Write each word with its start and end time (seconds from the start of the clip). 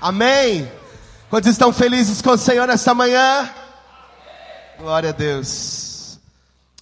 Amém? 0.00 0.70
Quantos 1.28 1.50
estão 1.50 1.72
felizes 1.72 2.22
com 2.22 2.30
o 2.30 2.38
Senhor 2.38 2.68
nessa 2.68 2.94
manhã? 2.94 3.52
Glória 4.78 5.08
a 5.08 5.12
Deus. 5.12 6.20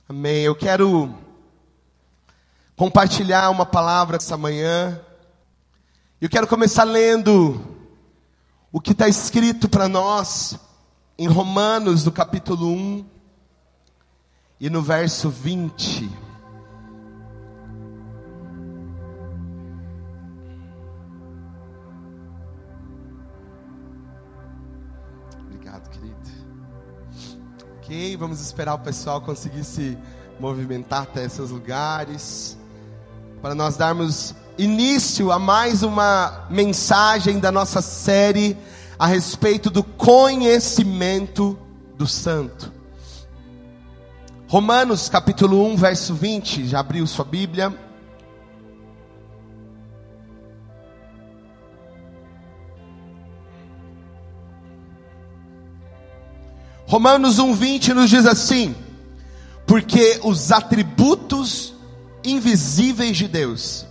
Amém. 0.06 0.42
Eu 0.42 0.54
quero 0.54 1.14
compartilhar 2.76 3.48
uma 3.48 3.64
palavra 3.64 4.18
essa 4.18 4.36
manhã. 4.36 5.00
Eu 6.20 6.28
quero 6.28 6.46
começar 6.46 6.84
lendo 6.84 7.58
o 8.70 8.82
que 8.82 8.92
está 8.92 9.08
escrito 9.08 9.66
para 9.66 9.88
nós 9.88 10.58
em 11.18 11.26
Romanos, 11.26 12.04
no 12.04 12.12
capítulo 12.12 12.68
1 12.68 13.06
e 14.60 14.68
no 14.68 14.82
verso 14.82 15.30
20. 15.30 16.25
Ok, 27.86 28.16
vamos 28.16 28.40
esperar 28.40 28.74
o 28.74 28.80
pessoal 28.80 29.20
conseguir 29.20 29.62
se 29.62 29.96
movimentar 30.40 31.02
até 31.02 31.24
esses 31.24 31.50
lugares. 31.50 32.58
Para 33.40 33.54
nós 33.54 33.76
darmos 33.76 34.34
início 34.58 35.30
a 35.30 35.38
mais 35.38 35.84
uma 35.84 36.48
mensagem 36.50 37.38
da 37.38 37.52
nossa 37.52 37.80
série 37.80 38.58
a 38.98 39.06
respeito 39.06 39.70
do 39.70 39.84
conhecimento 39.84 41.56
do 41.96 42.08
Santo. 42.08 42.72
Romanos 44.48 45.08
capítulo 45.08 45.64
1, 45.66 45.76
verso 45.76 46.12
20, 46.12 46.66
já 46.66 46.80
abriu 46.80 47.06
sua 47.06 47.24
Bíblia? 47.24 47.72
Romanos 56.86 57.38
1:20 57.38 57.94
nos 57.94 58.08
diz 58.08 58.26
assim: 58.26 58.74
porque 59.66 60.20
os 60.22 60.52
atributos 60.52 61.74
invisíveis 62.24 63.16
de 63.16 63.26
Deus, 63.26 63.84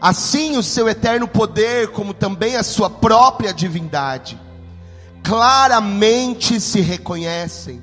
assim 0.00 0.56
o 0.56 0.62
seu 0.62 0.88
eterno 0.88 1.26
poder, 1.26 1.88
como 1.88 2.14
também 2.14 2.56
a 2.56 2.62
sua 2.62 2.88
própria 2.88 3.52
divindade, 3.52 4.40
claramente 5.24 6.60
se 6.60 6.80
reconhecem 6.80 7.82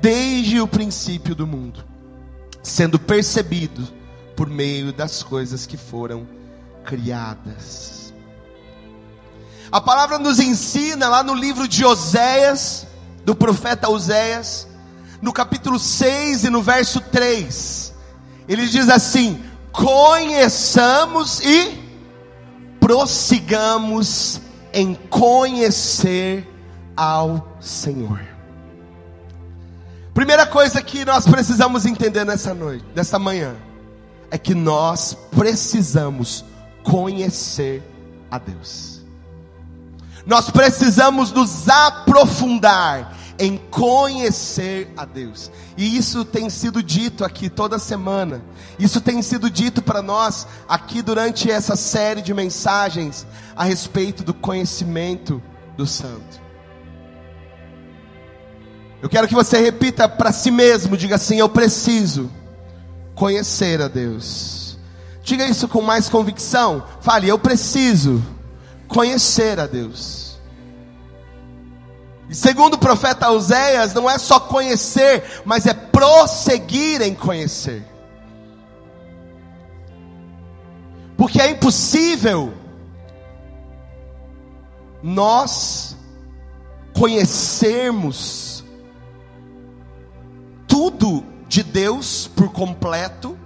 desde 0.00 0.60
o 0.60 0.68
princípio 0.68 1.34
do 1.34 1.46
mundo, 1.46 1.82
sendo 2.62 2.98
percebidos 2.98 3.92
por 4.36 4.48
meio 4.50 4.92
das 4.92 5.22
coisas 5.22 5.64
que 5.64 5.78
foram 5.78 6.26
criadas. 6.84 8.12
A 9.72 9.80
palavra 9.80 10.18
nos 10.18 10.38
ensina 10.38 11.08
lá 11.08 11.22
no 11.22 11.34
livro 11.34 11.66
de 11.66 11.84
Oséias, 11.84 12.86
do 13.24 13.34
profeta 13.34 13.88
Oséias, 13.88 14.68
no 15.22 15.32
capítulo 15.32 15.78
6 15.78 16.44
e 16.44 16.50
no 16.50 16.62
verso 16.62 17.00
3. 17.00 17.94
Ele 18.48 18.66
diz 18.66 18.88
assim: 18.88 19.42
Conheçamos 19.72 21.40
e 21.40 21.82
prossigamos 22.78 24.40
em 24.72 24.94
conhecer 24.94 26.46
ao 26.96 27.56
Senhor. 27.60 28.20
Primeira 30.12 30.46
coisa 30.46 30.82
que 30.82 31.04
nós 31.04 31.26
precisamos 31.26 31.86
entender 31.86 32.24
nessa 32.24 32.54
noite, 32.54 32.84
nessa 32.94 33.18
manhã, 33.18 33.56
é 34.30 34.38
que 34.38 34.54
nós 34.54 35.16
precisamos 35.34 36.44
conhecer 36.82 37.82
a 38.30 38.38
Deus. 38.38 39.02
Nós 40.26 40.50
precisamos 40.50 41.32
nos 41.32 41.68
aprofundar 41.68 43.13
em 43.38 43.56
conhecer 43.70 44.92
a 44.96 45.04
Deus. 45.04 45.50
E 45.76 45.96
isso 45.96 46.24
tem 46.24 46.48
sido 46.48 46.82
dito 46.82 47.24
aqui 47.24 47.48
toda 47.48 47.78
semana. 47.78 48.42
Isso 48.78 49.00
tem 49.00 49.20
sido 49.22 49.50
dito 49.50 49.82
para 49.82 50.02
nós 50.02 50.46
aqui 50.68 51.02
durante 51.02 51.50
essa 51.50 51.76
série 51.76 52.22
de 52.22 52.32
mensagens 52.32 53.26
a 53.56 53.64
respeito 53.64 54.22
do 54.22 54.34
conhecimento 54.34 55.42
do 55.76 55.86
Santo. 55.86 56.42
Eu 59.02 59.08
quero 59.08 59.28
que 59.28 59.34
você 59.34 59.58
repita 59.58 60.08
para 60.08 60.32
si 60.32 60.50
mesmo, 60.50 60.96
diga 60.96 61.16
assim: 61.16 61.36
eu 61.36 61.48
preciso 61.48 62.30
conhecer 63.14 63.82
a 63.82 63.88
Deus. 63.88 64.78
Diga 65.22 65.46
isso 65.46 65.68
com 65.68 65.82
mais 65.82 66.08
convicção. 66.08 66.84
Fale, 67.00 67.28
eu 67.28 67.38
preciso 67.38 68.22
conhecer 68.88 69.58
a 69.58 69.66
Deus. 69.66 70.23
E 72.28 72.34
segundo 72.34 72.74
o 72.74 72.78
profeta 72.78 73.30
Oséias, 73.30 73.92
não 73.92 74.08
é 74.08 74.18
só 74.18 74.40
conhecer, 74.40 75.42
mas 75.44 75.66
é 75.66 75.74
prosseguir 75.74 77.02
em 77.02 77.14
conhecer. 77.14 77.84
Porque 81.16 81.40
é 81.40 81.50
impossível 81.50 82.52
nós 85.02 85.96
conhecermos 86.98 88.64
tudo 90.66 91.24
de 91.46 91.62
Deus 91.62 92.26
por 92.26 92.50
completo 92.50 93.38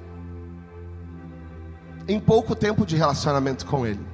em 2.06 2.18
pouco 2.18 2.54
tempo 2.54 2.86
de 2.86 2.96
relacionamento 2.96 3.66
com 3.66 3.86
Ele. 3.86 4.07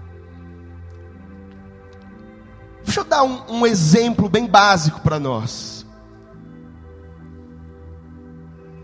Deixa 2.84 3.00
eu 3.00 3.04
dar 3.04 3.22
um, 3.24 3.42
um 3.48 3.66
exemplo 3.66 4.28
bem 4.28 4.46
básico 4.46 5.00
para 5.00 5.18
nós. 5.18 5.84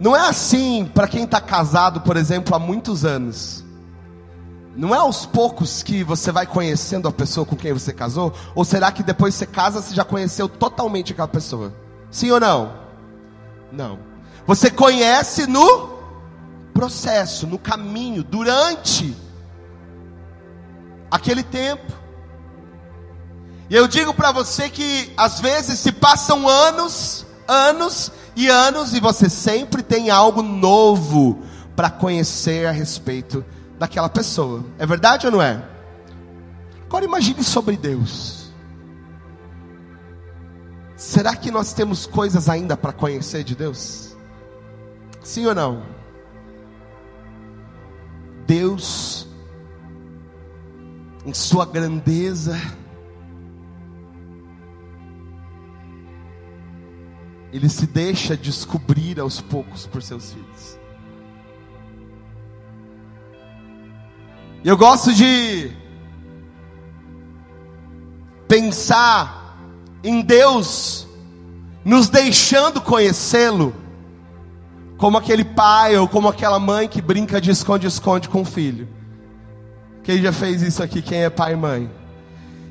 Não 0.01 0.17
é 0.17 0.27
assim 0.27 0.91
para 0.95 1.07
quem 1.07 1.25
está 1.25 1.41
casado, 1.41 2.01
por 2.01 2.17
exemplo, 2.17 2.55
há 2.57 2.59
muitos 2.59 3.05
anos. 3.05 3.63
Não 4.75 4.95
é 4.95 4.99
aos 4.99 5.27
poucos 5.27 5.83
que 5.83 6.03
você 6.03 6.33
vai 6.33 6.47
conhecendo 6.47 7.07
a 7.07 7.13
pessoa 7.13 7.45
com 7.45 7.55
quem 7.55 7.73
você 7.73 7.93
casou? 7.93 8.33
Ou 8.55 8.65
será 8.65 8.91
que 8.91 9.03
depois 9.03 9.35
você 9.35 9.45
casa, 9.45 9.83
você 9.83 9.95
já 9.95 10.05
conheceu 10.05 10.49
totalmente 10.49 11.13
aquela 11.13 11.29
pessoa? 11.29 11.75
Sim 12.11 12.31
ou 12.31 12.41
não? 12.41 12.73
Não. 13.71 13.99
Você 14.47 14.71
conhece 14.71 15.47
no 15.47 16.01
processo, 16.73 17.47
no 17.47 17.59
caminho, 17.59 18.25
durante 18.25 19.15
aquele 21.11 21.43
tempo. 21.43 22.00
E 23.71 23.77
eu 23.77 23.87
digo 23.87 24.13
para 24.13 24.33
você 24.33 24.69
que 24.69 25.13
às 25.17 25.39
vezes 25.39 25.79
se 25.79 25.93
passam 25.93 26.49
anos, 26.49 27.25
anos 27.47 28.11
e 28.35 28.49
anos 28.49 28.93
e 28.95 28.99
você 28.99 29.31
sempre 29.31 29.81
tem 29.81 30.11
algo 30.11 30.43
novo 30.43 31.39
para 31.77 31.89
conhecer 31.89 32.67
a 32.67 32.73
respeito 32.73 33.45
daquela 33.79 34.09
pessoa. 34.09 34.65
É 34.77 34.85
verdade 34.85 35.27
ou 35.27 35.33
não 35.33 35.41
é? 35.41 35.65
Agora 36.85 37.05
imagine 37.05 37.45
sobre 37.45 37.77
Deus. 37.77 38.51
Será 40.97 41.37
que 41.37 41.53
nós 41.53 41.73
temos 41.73 42.07
coisas 42.07 42.49
ainda 42.49 42.77
para 42.77 42.93
conhecer 42.93 43.45
de 43.45 43.55
Deus? 43.55 44.17
Sim 45.23 45.47
ou 45.47 45.55
não? 45.55 45.85
Deus, 48.49 49.29
em 51.25 51.33
Sua 51.33 51.65
grandeza, 51.65 52.61
ele 57.53 57.69
se 57.69 57.87
deixa 57.87 58.37
descobrir 58.37 59.19
aos 59.19 59.41
poucos 59.41 59.87
por 59.87 60.03
seus 60.03 60.33
filhos. 60.33 60.79
E 64.63 64.69
eu 64.69 64.77
gosto 64.77 65.13
de 65.13 65.71
pensar 68.47 69.59
em 70.05 70.21
Deus 70.21 71.09
nos 71.85 72.09
deixando 72.09 72.81
conhecê-lo, 72.81 73.75
como 74.99 75.17
aquele 75.17 75.45
pai 75.45 75.97
ou 75.97 76.07
como 76.07 76.29
aquela 76.29 76.59
mãe 76.59 76.87
que 76.87 77.01
brinca 77.01 77.41
de 77.41 77.51
esconde-esconde 77.51 78.29
com 78.29 78.43
o 78.43 78.45
filho. 78.45 78.87
Quem 80.03 80.21
já 80.21 80.33
fez 80.33 80.63
isso 80.63 80.83
aqui? 80.83 81.01
Quem 81.01 81.23
é 81.23 81.31
pai 81.31 81.55
e 81.55 81.57
mãe? 81.57 81.91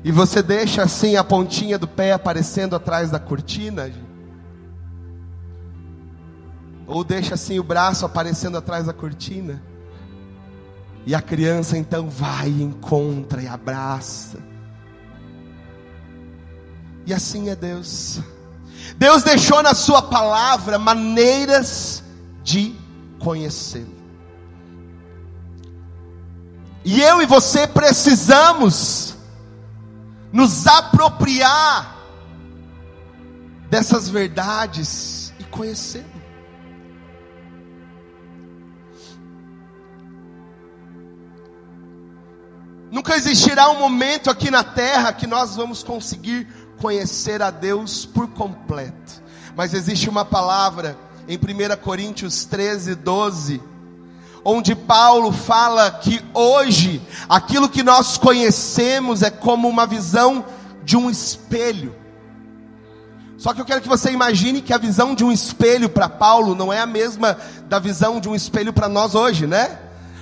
E 0.04 0.12
você 0.12 0.42
deixa 0.42 0.82
assim 0.82 1.16
a 1.16 1.24
pontinha 1.24 1.76
do 1.76 1.88
pé 1.88 2.12
aparecendo 2.12 2.76
atrás 2.76 3.10
da 3.10 3.18
cortina, 3.18 3.86
gente 3.86 4.09
ou 6.90 7.04
deixa 7.04 7.34
assim 7.34 7.56
o 7.60 7.62
braço 7.62 8.04
aparecendo 8.04 8.58
atrás 8.58 8.86
da 8.86 8.92
cortina. 8.92 9.62
E 11.06 11.14
a 11.14 11.22
criança 11.22 11.78
então 11.78 12.10
vai, 12.10 12.48
encontra 12.48 13.40
e 13.40 13.46
abraça. 13.46 14.38
E 17.06 17.14
assim 17.14 17.48
é 17.48 17.54
Deus. 17.54 18.20
Deus 18.98 19.22
deixou 19.22 19.62
na 19.62 19.72
Sua 19.72 20.02
palavra 20.02 20.80
maneiras 20.80 22.02
de 22.42 22.74
conhecê-lo. 23.20 23.94
E 26.84 27.00
eu 27.00 27.22
e 27.22 27.26
você 27.26 27.68
precisamos 27.68 29.14
nos 30.32 30.66
apropriar 30.66 31.96
dessas 33.70 34.08
verdades 34.08 35.32
e 35.38 35.44
conhecê-lo. 35.44 36.19
Nunca 42.90 43.16
existirá 43.16 43.70
um 43.70 43.78
momento 43.78 44.30
aqui 44.30 44.50
na 44.50 44.64
terra 44.64 45.12
que 45.12 45.26
nós 45.26 45.56
vamos 45.56 45.82
conseguir 45.82 46.46
conhecer 46.80 47.40
a 47.40 47.50
Deus 47.50 48.04
por 48.04 48.28
completo. 48.28 49.22
Mas 49.54 49.74
existe 49.74 50.08
uma 50.08 50.24
palavra 50.24 50.96
em 51.28 51.36
1 51.36 51.76
Coríntios 51.82 52.44
13, 52.44 52.96
12, 52.96 53.62
onde 54.44 54.74
Paulo 54.74 55.30
fala 55.32 55.90
que 55.90 56.20
hoje 56.34 57.00
aquilo 57.28 57.68
que 57.68 57.82
nós 57.82 58.16
conhecemos 58.16 59.22
é 59.22 59.30
como 59.30 59.68
uma 59.68 59.86
visão 59.86 60.44
de 60.82 60.96
um 60.96 61.08
espelho. 61.08 61.94
Só 63.36 63.54
que 63.54 63.60
eu 63.60 63.64
quero 63.64 63.80
que 63.80 63.88
você 63.88 64.10
imagine 64.10 64.60
que 64.60 64.72
a 64.72 64.78
visão 64.78 65.14
de 65.14 65.24
um 65.24 65.30
espelho 65.30 65.88
para 65.88 66.08
Paulo 66.08 66.54
não 66.54 66.72
é 66.72 66.80
a 66.80 66.86
mesma 66.86 67.38
da 67.68 67.78
visão 67.78 68.20
de 68.20 68.28
um 68.28 68.34
espelho 68.34 68.72
para 68.72 68.88
nós 68.88 69.14
hoje, 69.14 69.46
né? 69.46 69.78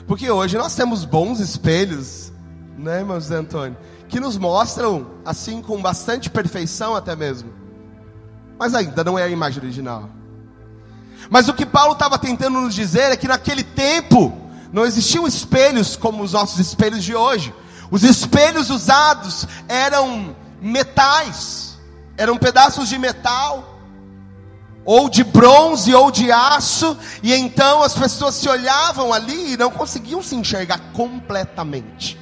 Porque 0.06 0.30
hoje 0.30 0.56
nós 0.56 0.74
temos 0.74 1.04
bons 1.04 1.40
espelhos, 1.40 2.27
né, 2.78 3.00
irmão 3.00 3.20
José 3.20 3.36
Antônio? 3.36 3.76
Que 4.08 4.20
nos 4.20 4.38
mostram, 4.38 5.06
assim, 5.25 5.60
com 5.60 5.80
bastante 5.82 6.30
perfeição 6.30 6.94
até 6.94 7.14
mesmo. 7.14 7.52
Mas 8.58 8.75
ainda 8.75 9.04
não 9.04 9.19
é 9.19 9.25
a 9.25 9.28
imagem 9.28 9.62
original. 9.62 10.08
Mas 11.28 11.48
o 11.48 11.54
que 11.54 11.66
Paulo 11.66 11.92
estava 11.92 12.19
tentando 12.19 12.60
nos 12.60 12.75
dizer 12.75 13.12
é 13.12 13.16
que 13.16 13.28
naquele 13.28 13.62
tempo 13.62 14.32
não 14.72 14.84
existiam 14.84 15.26
espelhos 15.26 15.96
como 15.96 16.22
os 16.22 16.32
nossos 16.32 16.58
espelhos 16.58 17.04
de 17.04 17.14
hoje. 17.14 17.54
Os 17.90 18.02
espelhos 18.02 18.70
usados 18.70 19.46
eram 19.69 20.36
metais, 20.60 21.78
eram 22.16 22.36
pedaços 22.36 22.88
de 22.88 22.98
metal, 22.98 23.78
ou 24.84 25.08
de 25.08 25.22
bronze 25.22 25.94
ou 25.94 26.10
de 26.10 26.32
aço, 26.32 26.96
e 27.22 27.34
então 27.34 27.82
as 27.82 27.94
pessoas 27.94 28.34
se 28.34 28.48
olhavam 28.48 29.12
ali 29.12 29.52
e 29.52 29.56
não 29.56 29.70
conseguiam 29.70 30.22
se 30.22 30.34
enxergar 30.34 30.78
completamente. 30.94 32.19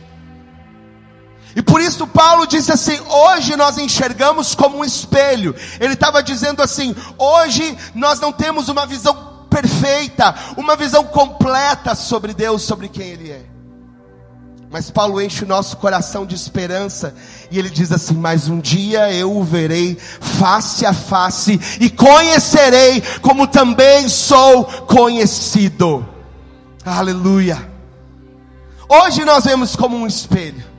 E 1.57 1.63
por 1.63 1.81
isso 1.81 2.07
Paulo 2.07 2.47
disse 2.47 2.71
assim: 2.71 3.01
hoje 3.09 3.57
nós 3.57 3.79
enxergamos 3.79 4.55
como 4.55 4.77
um 4.77 4.85
espelho. 4.85 5.55
Ele 5.81 5.95
estava 5.95 6.23
dizendo 6.23 6.63
assim: 6.63 6.95
hoje 7.17 7.77
nós 7.95 8.21
não 8.21 8.31
temos 8.31 8.69
uma 8.69 8.87
visão 8.87 9.47
perfeita, 9.49 10.35
uma 10.59 10.77
visão 10.77 11.03
completa 11.05 11.95
sobre 11.95 12.35
Deus, 12.35 12.61
sobre 12.61 12.91
quem 12.91 13.09
Ele 13.09 13.31
é. 13.31 13.47
Mas 14.71 14.91
Paulo 14.91 15.23
enche 15.23 15.45
o 15.45 15.49
nosso 15.49 15.79
coração 15.79 16.27
de 16.27 16.35
esperança 16.35 17.15
e 17.51 17.59
ele 17.59 17.71
diz 17.71 17.91
assim: 17.91 18.15
Mas 18.15 18.49
um 18.49 18.61
dia 18.61 19.11
eu 19.11 19.35
o 19.35 19.43
verei 19.43 19.97
face 20.21 20.85
a 20.85 20.93
face 20.93 21.59
e 21.81 21.89
conhecerei 21.89 23.03
como 23.23 23.47
também 23.47 24.11
sou 24.11 24.65
conhecido. 24.65 26.07
Aleluia. 26.85 27.73
Hoje 28.87 29.25
nós 29.25 29.45
vemos 29.45 29.75
como 29.75 29.97
um 29.97 30.07
espelho. 30.07 30.76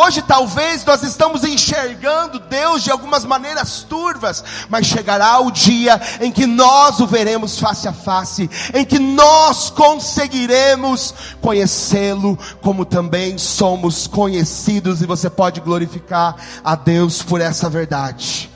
Hoje 0.00 0.22
talvez 0.22 0.84
nós 0.84 1.02
estamos 1.02 1.42
enxergando 1.42 2.38
Deus 2.38 2.84
de 2.84 2.90
algumas 2.92 3.24
maneiras 3.24 3.82
turvas, 3.82 4.44
mas 4.68 4.86
chegará 4.86 5.40
o 5.40 5.50
dia 5.50 6.00
em 6.20 6.30
que 6.30 6.46
nós 6.46 7.00
o 7.00 7.06
veremos 7.06 7.58
face 7.58 7.88
a 7.88 7.92
face, 7.92 8.48
em 8.72 8.84
que 8.84 9.00
nós 9.00 9.70
conseguiremos 9.70 11.12
conhecê-lo 11.40 12.38
como 12.62 12.84
também 12.84 13.38
somos 13.38 14.06
conhecidos 14.06 15.02
e 15.02 15.04
você 15.04 15.28
pode 15.28 15.60
glorificar 15.60 16.36
a 16.62 16.76
Deus 16.76 17.20
por 17.20 17.40
essa 17.40 17.68
verdade. 17.68 18.48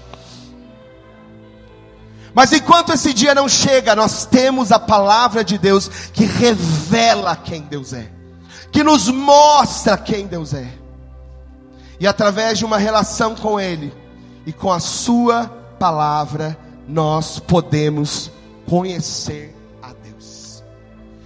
Mas 2.33 2.53
enquanto 2.53 2.93
esse 2.93 3.13
dia 3.13 3.35
não 3.35 3.49
chega, 3.49 3.97
nós 3.97 4.25
temos 4.25 4.71
a 4.71 4.79
palavra 4.79 5.43
de 5.43 5.59
Deus 5.59 5.89
que 6.13 6.25
revela 6.25 7.35
quem 7.35 7.63
Deus 7.63 7.93
é, 7.93 8.09
que 8.71 8.85
nos 8.85 9.09
mostra 9.09 9.99
quem 9.99 10.29
Deus 10.29 10.55
é. 10.55 10.82
E 12.03 12.07
através 12.09 12.59
de 12.59 12.65
uma 12.65 12.79
relação 12.79 13.37
com 13.37 13.61
Ele 13.61 13.95
e 14.45 14.53
com 14.53 14.73
a 14.73 14.81
Sua 14.81 15.47
palavra, 15.79 16.59
nós 16.89 17.39
podemos 17.39 18.29
conhecer 18.69 19.55
a 19.81 19.93
Deus. 19.93 20.65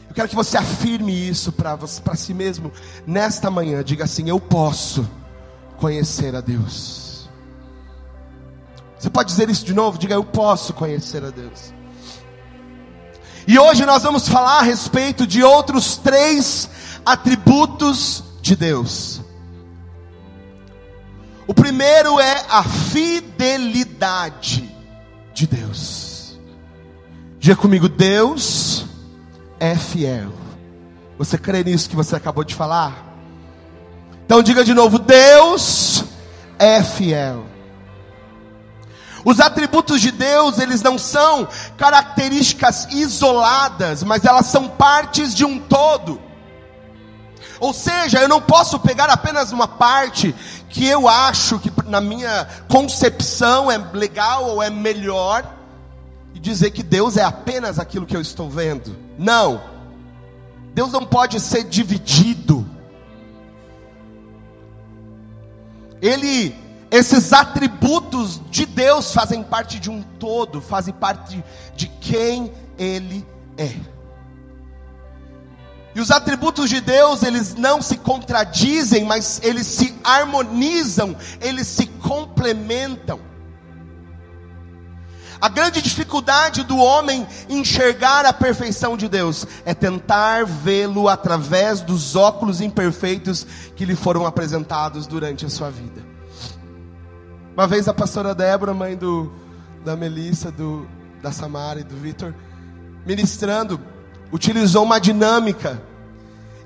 Eu 0.06 0.14
quero 0.14 0.28
que 0.28 0.34
você 0.34 0.58
afirme 0.58 1.14
isso 1.14 1.50
para 1.50 1.78
si 2.14 2.34
mesmo 2.34 2.70
nesta 3.06 3.50
manhã. 3.50 3.82
Diga 3.82 4.04
assim: 4.04 4.28
Eu 4.28 4.38
posso 4.38 5.08
conhecer 5.78 6.36
a 6.36 6.42
Deus. 6.42 7.30
Você 8.98 9.08
pode 9.08 9.30
dizer 9.30 9.48
isso 9.48 9.64
de 9.64 9.72
novo? 9.72 9.96
Diga: 9.96 10.12
Eu 10.12 10.24
posso 10.24 10.74
conhecer 10.74 11.24
a 11.24 11.30
Deus. 11.30 11.72
E 13.48 13.58
hoje 13.58 13.86
nós 13.86 14.02
vamos 14.02 14.28
falar 14.28 14.58
a 14.58 14.62
respeito 14.62 15.26
de 15.26 15.42
outros 15.42 15.96
três 15.96 16.68
atributos 17.02 18.22
de 18.42 18.54
Deus. 18.54 19.24
O 21.46 21.54
primeiro 21.54 22.18
é 22.18 22.44
a 22.48 22.64
fidelidade 22.64 24.68
de 25.32 25.46
Deus. 25.46 26.38
Diga 27.38 27.54
comigo, 27.54 27.88
Deus 27.88 28.84
é 29.60 29.76
fiel. 29.76 30.32
Você 31.16 31.38
crê 31.38 31.62
nisso 31.62 31.88
que 31.88 31.96
você 31.96 32.16
acabou 32.16 32.42
de 32.42 32.54
falar? 32.54 33.04
Então 34.24 34.42
diga 34.42 34.64
de 34.64 34.74
novo: 34.74 34.98
Deus 34.98 36.04
é 36.58 36.82
fiel. 36.82 37.46
Os 39.24 39.40
atributos 39.40 40.00
de 40.00 40.10
Deus, 40.10 40.58
eles 40.58 40.82
não 40.82 40.98
são 40.98 41.48
características 41.76 42.88
isoladas, 42.92 44.04
mas 44.04 44.24
elas 44.24 44.46
são 44.46 44.68
partes 44.68 45.34
de 45.34 45.44
um 45.44 45.58
todo. 45.58 46.20
Ou 47.58 47.72
seja, 47.72 48.20
eu 48.20 48.28
não 48.28 48.40
posso 48.40 48.78
pegar 48.78 49.10
apenas 49.10 49.50
uma 49.50 49.66
parte 49.66 50.34
que 50.76 50.86
eu 50.86 51.08
acho 51.08 51.58
que 51.58 51.72
na 51.86 52.02
minha 52.02 52.46
concepção 52.68 53.70
é 53.70 53.78
legal 53.78 54.44
ou 54.44 54.62
é 54.62 54.68
melhor 54.68 55.56
e 56.34 56.38
dizer 56.38 56.70
que 56.70 56.82
Deus 56.82 57.16
é 57.16 57.22
apenas 57.22 57.78
aquilo 57.78 58.04
que 58.04 58.14
eu 58.14 58.20
estou 58.20 58.50
vendo. 58.50 58.94
Não. 59.18 59.62
Deus 60.74 60.92
não 60.92 61.06
pode 61.06 61.40
ser 61.40 61.64
dividido. 61.64 62.68
Ele 66.02 66.54
esses 66.90 67.32
atributos 67.32 68.38
de 68.50 68.66
Deus 68.66 69.14
fazem 69.14 69.42
parte 69.42 69.80
de 69.80 69.90
um 69.90 70.02
todo, 70.02 70.60
fazem 70.60 70.92
parte 70.92 71.42
de 71.74 71.86
quem 71.86 72.52
ele 72.78 73.26
é. 73.56 73.74
E 75.96 76.00
os 76.00 76.10
atributos 76.10 76.68
de 76.68 76.78
Deus, 76.78 77.22
eles 77.22 77.54
não 77.54 77.80
se 77.80 77.96
contradizem, 77.96 79.02
mas 79.06 79.40
eles 79.42 79.66
se 79.66 79.94
harmonizam, 80.04 81.16
eles 81.40 81.66
se 81.66 81.86
complementam. 81.86 83.18
A 85.40 85.48
grande 85.48 85.80
dificuldade 85.80 86.64
do 86.64 86.76
homem 86.76 87.26
enxergar 87.48 88.26
a 88.26 88.32
perfeição 88.34 88.94
de 88.94 89.08
Deus 89.08 89.46
é 89.64 89.72
tentar 89.72 90.44
vê-lo 90.44 91.08
através 91.08 91.80
dos 91.80 92.14
óculos 92.14 92.60
imperfeitos 92.60 93.46
que 93.74 93.86
lhe 93.86 93.96
foram 93.96 94.26
apresentados 94.26 95.06
durante 95.06 95.46
a 95.46 95.48
sua 95.48 95.70
vida. 95.70 96.04
Uma 97.54 97.66
vez 97.66 97.88
a 97.88 97.94
pastora 97.94 98.34
Débora, 98.34 98.74
mãe 98.74 98.94
do, 98.94 99.32
da 99.82 99.96
Melissa, 99.96 100.52
do, 100.52 100.86
da 101.22 101.32
Samara 101.32 101.80
e 101.80 101.84
do 101.84 101.96
Vitor, 101.96 102.34
ministrando, 103.06 103.80
utilizou 104.32 104.84
uma 104.84 104.98
dinâmica. 104.98 105.82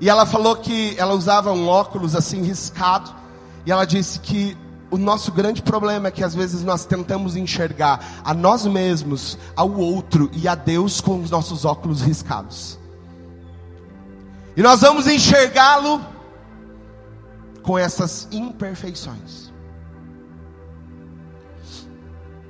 E 0.01 0.09
ela 0.09 0.25
falou 0.25 0.57
que 0.57 0.95
ela 0.99 1.15
usava 1.15 1.53
um 1.53 1.69
óculos 1.69 2.17
assim 2.17 2.43
riscado. 2.43 3.15
E 3.67 3.73
ela 3.73 3.85
disse 3.85 4.19
que 4.21 4.57
o 4.91 4.99
nosso 4.99 5.31
grande 5.31 5.63
problema 5.63 6.09
é 6.09 6.11
que 6.11 6.25
às 6.25 6.35
vezes 6.35 6.63
nós 6.65 6.85
tentamos 6.85 7.37
enxergar 7.37 8.01
a 8.25 8.35
nós 8.35 8.67
mesmos, 8.67 9.39
ao 9.55 9.71
outro 9.71 10.29
e 10.33 10.49
a 10.49 10.55
Deus 10.55 11.01
com 11.01 11.23
os 11.23 11.31
nossos 11.31 11.65
óculos 11.65 12.01
riscados. 12.01 12.79
E 14.57 14.63
nós 14.63 14.81
vamos 14.81 15.07
enxergá-lo 15.07 16.05
com 17.63 17.79
essas 17.79 18.27
imperfeições. 18.33 19.51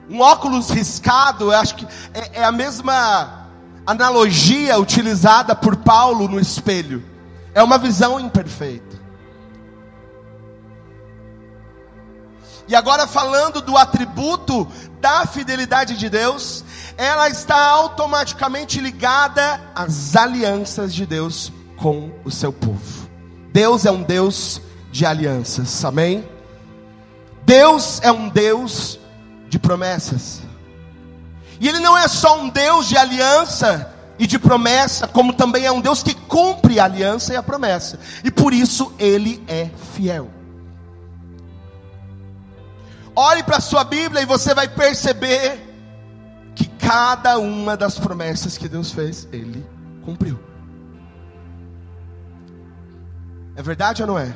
Um 0.08 0.20
óculos 0.20 0.70
riscado, 0.70 1.44
eu 1.44 1.52
acho 1.52 1.76
que 1.76 1.86
é, 2.14 2.40
é 2.40 2.44
a 2.44 2.50
mesma 2.50 3.39
analogia 3.90 4.78
utilizada 4.78 5.54
por 5.54 5.76
Paulo 5.76 6.28
no 6.28 6.38
espelho. 6.38 7.02
É 7.54 7.62
uma 7.62 7.78
visão 7.78 8.20
imperfeita. 8.20 8.98
E 12.68 12.74
agora 12.74 13.06
falando 13.06 13.60
do 13.60 13.76
atributo 13.76 14.68
da 15.00 15.26
fidelidade 15.26 15.96
de 15.96 16.08
Deus, 16.08 16.64
ela 16.96 17.28
está 17.28 17.66
automaticamente 17.66 18.80
ligada 18.80 19.60
às 19.74 20.14
alianças 20.14 20.94
de 20.94 21.04
Deus 21.04 21.52
com 21.76 22.12
o 22.24 22.30
seu 22.30 22.52
povo. 22.52 23.10
Deus 23.52 23.86
é 23.86 23.90
um 23.90 24.02
Deus 24.02 24.62
de 24.92 25.04
alianças, 25.04 25.84
amém? 25.84 26.24
Deus 27.44 28.00
é 28.02 28.12
um 28.12 28.28
Deus 28.28 29.00
de 29.48 29.58
promessas. 29.58 30.39
E 31.60 31.68
Ele 31.68 31.78
não 31.78 31.96
é 31.96 32.08
só 32.08 32.40
um 32.40 32.48
Deus 32.48 32.88
de 32.88 32.96
aliança 32.96 33.94
e 34.18 34.26
de 34.26 34.38
promessa, 34.38 35.06
como 35.06 35.32
também 35.32 35.66
é 35.66 35.70
um 35.70 35.80
Deus 35.80 36.02
que 36.02 36.14
cumpre 36.14 36.80
a 36.80 36.84
aliança 36.84 37.34
e 37.34 37.36
a 37.36 37.42
promessa. 37.42 38.00
E 38.24 38.30
por 38.30 38.52
isso 38.52 38.92
Ele 38.98 39.44
é 39.46 39.70
fiel. 39.94 40.30
Olhe 43.14 43.42
para 43.42 43.58
a 43.58 43.60
sua 43.60 43.84
Bíblia 43.84 44.22
e 44.22 44.26
você 44.26 44.54
vai 44.54 44.66
perceber 44.66 45.68
que 46.54 46.66
cada 46.66 47.38
uma 47.38 47.76
das 47.76 47.98
promessas 47.98 48.56
que 48.56 48.68
Deus 48.68 48.90
fez, 48.90 49.28
Ele 49.30 49.64
cumpriu. 50.02 50.38
É 53.54 53.62
verdade 53.62 54.02
ou 54.02 54.08
não 54.08 54.18
é? 54.18 54.34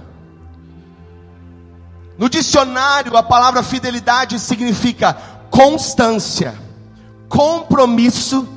No 2.18 2.28
dicionário, 2.28 3.16
a 3.16 3.22
palavra 3.22 3.62
fidelidade 3.62 4.38
significa 4.38 5.14
constância, 5.50 6.54
compromisso 7.28 8.48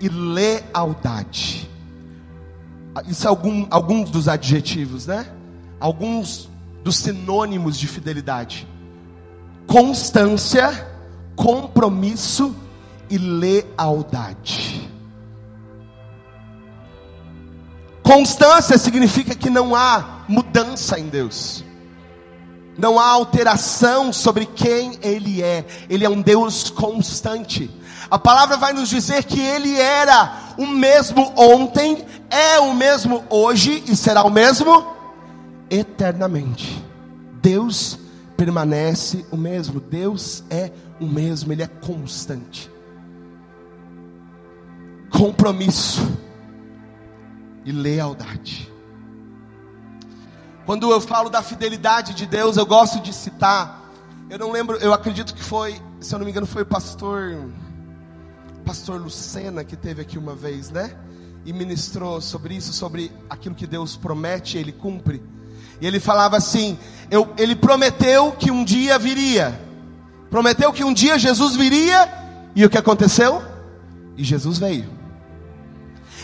e 0.00 0.08
lealdade. 0.08 1.70
Isso 3.08 3.26
é 3.26 3.28
algum, 3.28 3.66
alguns 3.70 4.10
dos 4.10 4.28
adjetivos, 4.28 5.06
né? 5.06 5.26
Alguns 5.80 6.48
dos 6.82 6.96
sinônimos 6.96 7.78
de 7.78 7.88
fidelidade: 7.88 8.68
constância, 9.66 10.86
compromisso 11.34 12.54
e 13.10 13.18
lealdade. 13.18 14.90
Constância 18.02 18.76
significa 18.76 19.34
que 19.34 19.48
não 19.48 19.74
há 19.74 20.24
mudança 20.28 21.00
em 21.00 21.08
Deus. 21.08 21.64
Não 22.76 22.98
há 22.98 23.06
alteração 23.06 24.12
sobre 24.12 24.44
quem 24.46 24.98
Ele 25.00 25.42
é. 25.42 25.64
Ele 25.88 26.04
é 26.04 26.10
um 26.10 26.20
Deus 26.20 26.68
constante. 26.68 27.70
A 28.10 28.18
palavra 28.18 28.56
vai 28.56 28.72
nos 28.72 28.88
dizer 28.88 29.24
que 29.24 29.40
Ele 29.40 29.78
era 29.80 30.54
o 30.58 30.66
mesmo 30.66 31.32
ontem, 31.36 32.04
é 32.30 32.58
o 32.60 32.74
mesmo 32.74 33.24
hoje 33.30 33.82
e 33.86 33.96
será 33.96 34.24
o 34.24 34.30
mesmo 34.30 34.94
eternamente. 35.70 36.84
Deus 37.40 37.98
permanece 38.36 39.24
o 39.30 39.36
mesmo. 39.36 39.80
Deus 39.80 40.44
é 40.50 40.70
o 41.00 41.06
mesmo. 41.06 41.52
Ele 41.52 41.62
é 41.62 41.66
constante. 41.66 42.70
Compromisso 45.10 46.06
e 47.64 47.72
lealdade. 47.72 48.72
Quando 50.66 50.90
eu 50.90 51.00
falo 51.00 51.28
da 51.28 51.42
fidelidade 51.42 52.14
de 52.14 52.26
Deus, 52.26 52.56
eu 52.56 52.66
gosto 52.66 53.00
de 53.00 53.12
citar. 53.12 53.90
Eu 54.30 54.38
não 54.38 54.50
lembro, 54.50 54.76
eu 54.78 54.92
acredito 54.92 55.34
que 55.34 55.42
foi, 55.42 55.80
se 56.00 56.14
eu 56.14 56.18
não 56.18 56.24
me 56.24 56.30
engano, 56.30 56.46
foi 56.46 56.62
o 56.62 56.66
pastor 56.66 57.46
pastor 58.64 59.00
Lucena 59.00 59.62
que 59.62 59.76
teve 59.76 60.02
aqui 60.02 60.18
uma 60.18 60.34
vez, 60.34 60.70
né? 60.70 60.96
E 61.44 61.52
ministrou 61.52 62.20
sobre 62.20 62.54
isso, 62.54 62.72
sobre 62.72 63.12
aquilo 63.28 63.54
que 63.54 63.66
Deus 63.66 63.96
promete, 63.96 64.56
ele 64.56 64.72
cumpre. 64.72 65.22
E 65.80 65.86
ele 65.86 66.00
falava 66.00 66.36
assim: 66.36 66.78
eu, 67.10 67.32
ele 67.36 67.54
prometeu 67.54 68.32
que 68.32 68.50
um 68.50 68.64
dia 68.64 68.98
viria, 68.98 69.60
prometeu 70.30 70.72
que 70.72 70.82
um 70.82 70.92
dia 70.92 71.18
Jesus 71.18 71.54
viria, 71.54 72.08
e 72.56 72.64
o 72.64 72.70
que 72.70 72.78
aconteceu? 72.78 73.42
E 74.16 74.24
Jesus 74.24 74.58
veio. 74.58 74.88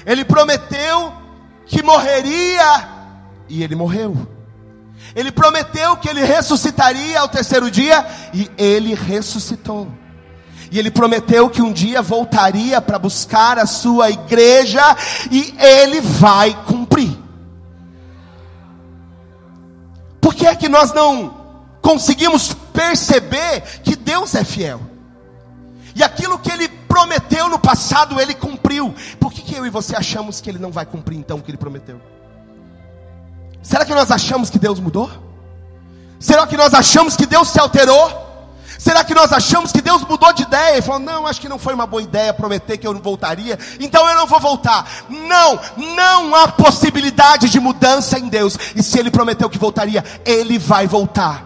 Ele 0.06 0.24
prometeu 0.24 1.12
que 1.66 1.82
morreria 1.82 2.88
e 3.48 3.62
ele 3.62 3.74
morreu. 3.74 4.26
Ele 5.14 5.32
prometeu 5.32 5.96
que 5.96 6.08
ele 6.08 6.24
ressuscitaria 6.24 7.20
ao 7.20 7.28
terceiro 7.28 7.70
dia 7.70 8.06
e 8.32 8.50
ele 8.56 8.94
ressuscitou. 8.94 9.88
E 10.70 10.78
ele 10.78 10.90
prometeu 10.90 11.50
que 11.50 11.60
um 11.60 11.72
dia 11.72 12.00
voltaria 12.00 12.80
para 12.80 12.98
buscar 12.98 13.58
a 13.58 13.66
sua 13.66 14.10
igreja 14.10 14.96
e 15.30 15.54
ele 15.58 16.00
vai 16.00 16.54
cumprir. 16.64 17.18
Por 20.20 20.34
que 20.34 20.46
é 20.46 20.54
que 20.54 20.68
nós 20.68 20.92
não 20.92 21.34
conseguimos 21.82 22.54
perceber 22.72 23.62
que 23.82 23.96
Deus 23.96 24.34
é 24.34 24.44
fiel? 24.44 24.80
E 25.94 26.04
aquilo 26.04 26.38
que 26.38 26.52
ele 26.52 26.68
prometeu 26.68 27.48
no 27.48 27.58
passado, 27.58 28.20
ele 28.20 28.34
cumpriu. 28.34 28.94
Por 29.18 29.32
que, 29.32 29.42
que 29.42 29.54
eu 29.56 29.66
e 29.66 29.70
você 29.70 29.96
achamos 29.96 30.40
que 30.40 30.48
ele 30.48 30.58
não 30.58 30.70
vai 30.70 30.86
cumprir 30.86 31.18
então 31.18 31.38
o 31.38 31.42
que 31.42 31.50
ele 31.50 31.58
prometeu? 31.58 32.00
Será 33.60 33.84
que 33.84 33.94
nós 33.94 34.10
achamos 34.10 34.50
que 34.50 34.58
Deus 34.58 34.78
mudou? 34.78 35.10
Será 36.18 36.46
que 36.46 36.56
nós 36.56 36.74
achamos 36.74 37.16
que 37.16 37.26
Deus 37.26 37.48
se 37.48 37.58
alterou? 37.58 38.29
Será 38.80 39.04
que 39.04 39.14
nós 39.14 39.30
achamos 39.30 39.72
que 39.72 39.82
Deus 39.82 40.00
mudou 40.08 40.32
de 40.32 40.42
ideia 40.42 40.78
e 40.78 40.82
falou: 40.82 40.98
Não, 40.98 41.26
acho 41.26 41.38
que 41.38 41.50
não 41.50 41.58
foi 41.58 41.74
uma 41.74 41.86
boa 41.86 42.02
ideia 42.02 42.32
prometer 42.32 42.78
que 42.78 42.86
eu 42.86 42.94
não 42.94 43.02
voltaria, 43.02 43.58
então 43.78 44.08
eu 44.08 44.16
não 44.16 44.26
vou 44.26 44.40
voltar. 44.40 45.04
Não, 45.06 45.60
não 45.76 46.34
há 46.34 46.48
possibilidade 46.48 47.50
de 47.50 47.60
mudança 47.60 48.18
em 48.18 48.26
Deus. 48.26 48.56
E 48.74 48.82
se 48.82 48.98
Ele 48.98 49.10
prometeu 49.10 49.50
que 49.50 49.58
voltaria, 49.58 50.02
Ele 50.24 50.58
vai 50.58 50.86
voltar. 50.86 51.44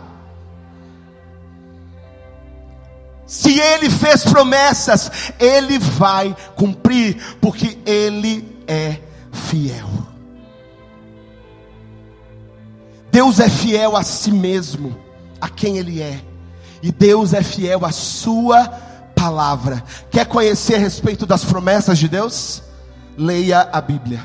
Se 3.27 3.59
ele 3.59 3.89
fez 3.91 4.23
promessas, 4.23 5.11
ele 5.41 5.79
vai 5.79 6.37
cumprir, 6.55 7.37
porque 7.41 7.79
ele 7.85 8.63
é 8.69 8.99
fiel. 9.33 9.89
Deus 13.11 13.41
é 13.41 13.49
fiel 13.49 13.97
a 13.97 14.05
si 14.05 14.31
mesmo, 14.31 14.95
a 15.41 15.49
quem 15.49 15.79
ele 15.79 16.03
é, 16.03 16.21
e 16.85 16.93
Deus 16.93 17.33
é 17.33 17.43
fiel 17.43 17.87
à 17.87 17.91
sua 17.91 18.69
palavra. 19.17 19.83
Quer 20.11 20.27
conhecer 20.27 20.75
a 20.75 20.79
respeito 20.79 21.25
das 21.25 21.43
promessas 21.43 21.99
de 21.99 22.07
Deus? 22.07 22.63
Leia 23.17 23.63
a 23.73 23.81
Bíblia. 23.81 24.23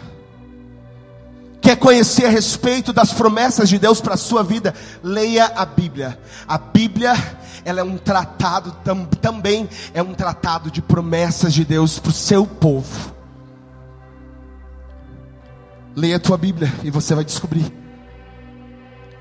Quer 1.61 1.77
conhecer 1.77 2.25
a 2.25 2.29
respeito 2.29 2.91
das 2.91 3.13
promessas 3.13 3.69
de 3.69 3.79
Deus 3.79 4.01
para 4.01 4.15
a 4.15 4.17
sua 4.17 4.43
vida? 4.43 4.75
Leia 5.01 5.45
a 5.45 5.65
Bíblia. 5.65 6.19
A 6.45 6.57
Bíblia 6.57 7.13
ela 7.63 7.79
é 7.79 7.83
um 7.83 7.97
tratado 7.97 8.75
tam, 8.83 9.05
também 9.05 9.69
é 9.93 10.03
um 10.03 10.13
tratado 10.13 10.69
de 10.69 10.81
promessas 10.81 11.53
de 11.53 11.63
Deus 11.63 11.97
para 11.97 12.09
o 12.09 12.13
seu 12.13 12.45
povo. 12.45 13.15
Leia 15.95 16.17
a 16.17 16.19
tua 16.19 16.37
Bíblia 16.37 16.69
e 16.83 16.91
você 16.91 17.15
vai 17.15 17.23
descobrir 17.23 17.73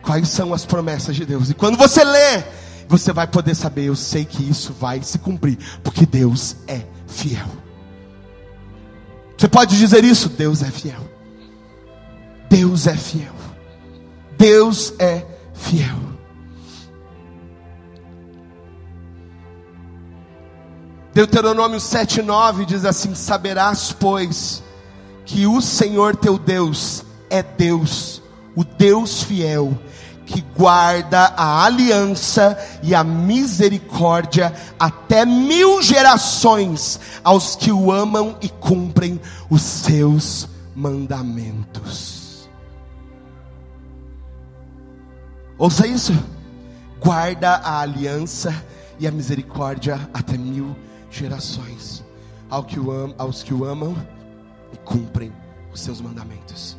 quais 0.02 0.28
são 0.28 0.52
as 0.52 0.66
promessas 0.66 1.14
de 1.14 1.24
Deus. 1.24 1.50
E 1.50 1.54
quando 1.54 1.78
você 1.78 2.02
lê, 2.02 2.42
você 2.88 3.12
vai 3.12 3.26
poder 3.26 3.54
saber, 3.54 3.84
eu 3.84 3.94
sei 3.94 4.24
que 4.24 4.42
isso 4.42 4.72
vai 4.72 5.02
se 5.02 5.18
cumprir, 5.18 5.58
porque 5.84 6.06
Deus 6.06 6.56
é 6.66 6.82
fiel. 7.06 7.46
Você 9.36 9.48
pode 9.48 9.78
dizer 9.78 10.02
isso? 10.02 10.28
Deus 10.30 10.62
é 10.62 10.70
fiel. 10.70 11.00
Deus 12.48 12.86
é 12.86 12.96
fiel. 12.96 13.34
Deus 14.36 14.94
é 14.98 15.24
fiel. 15.52 16.08
Deuteronômio 21.12 21.78
7,9 21.78 22.64
diz 22.64 22.84
assim: 22.84 23.14
Saberás, 23.14 23.92
pois, 23.92 24.62
que 25.24 25.46
o 25.46 25.60
Senhor 25.60 26.16
teu 26.16 26.38
Deus 26.38 27.04
é 27.28 27.42
Deus, 27.42 28.22
o 28.56 28.64
Deus 28.64 29.22
fiel, 29.22 29.76
que 30.28 30.42
guarda 30.54 31.32
a 31.36 31.64
aliança 31.64 32.58
e 32.82 32.94
a 32.94 33.02
misericórdia 33.02 34.52
até 34.78 35.24
mil 35.24 35.80
gerações 35.82 37.00
aos 37.24 37.56
que 37.56 37.72
o 37.72 37.90
amam 37.90 38.36
e 38.42 38.48
cumprem 38.50 39.18
os 39.48 39.62
seus 39.62 40.46
mandamentos. 40.76 42.48
Ouça 45.56 45.86
isso. 45.86 46.12
Guarda 47.00 47.54
a 47.54 47.80
aliança 47.80 48.54
e 48.98 49.06
a 49.06 49.10
misericórdia 49.10 49.98
até 50.12 50.36
mil 50.36 50.76
gerações 51.10 52.04
que 52.66 52.78
o 52.78 53.14
aos 53.18 53.42
que 53.42 53.54
o 53.54 53.64
amam 53.64 53.96
e 54.72 54.76
cumprem 54.78 55.32
os 55.72 55.80
seus 55.80 56.00
mandamentos. 56.00 56.77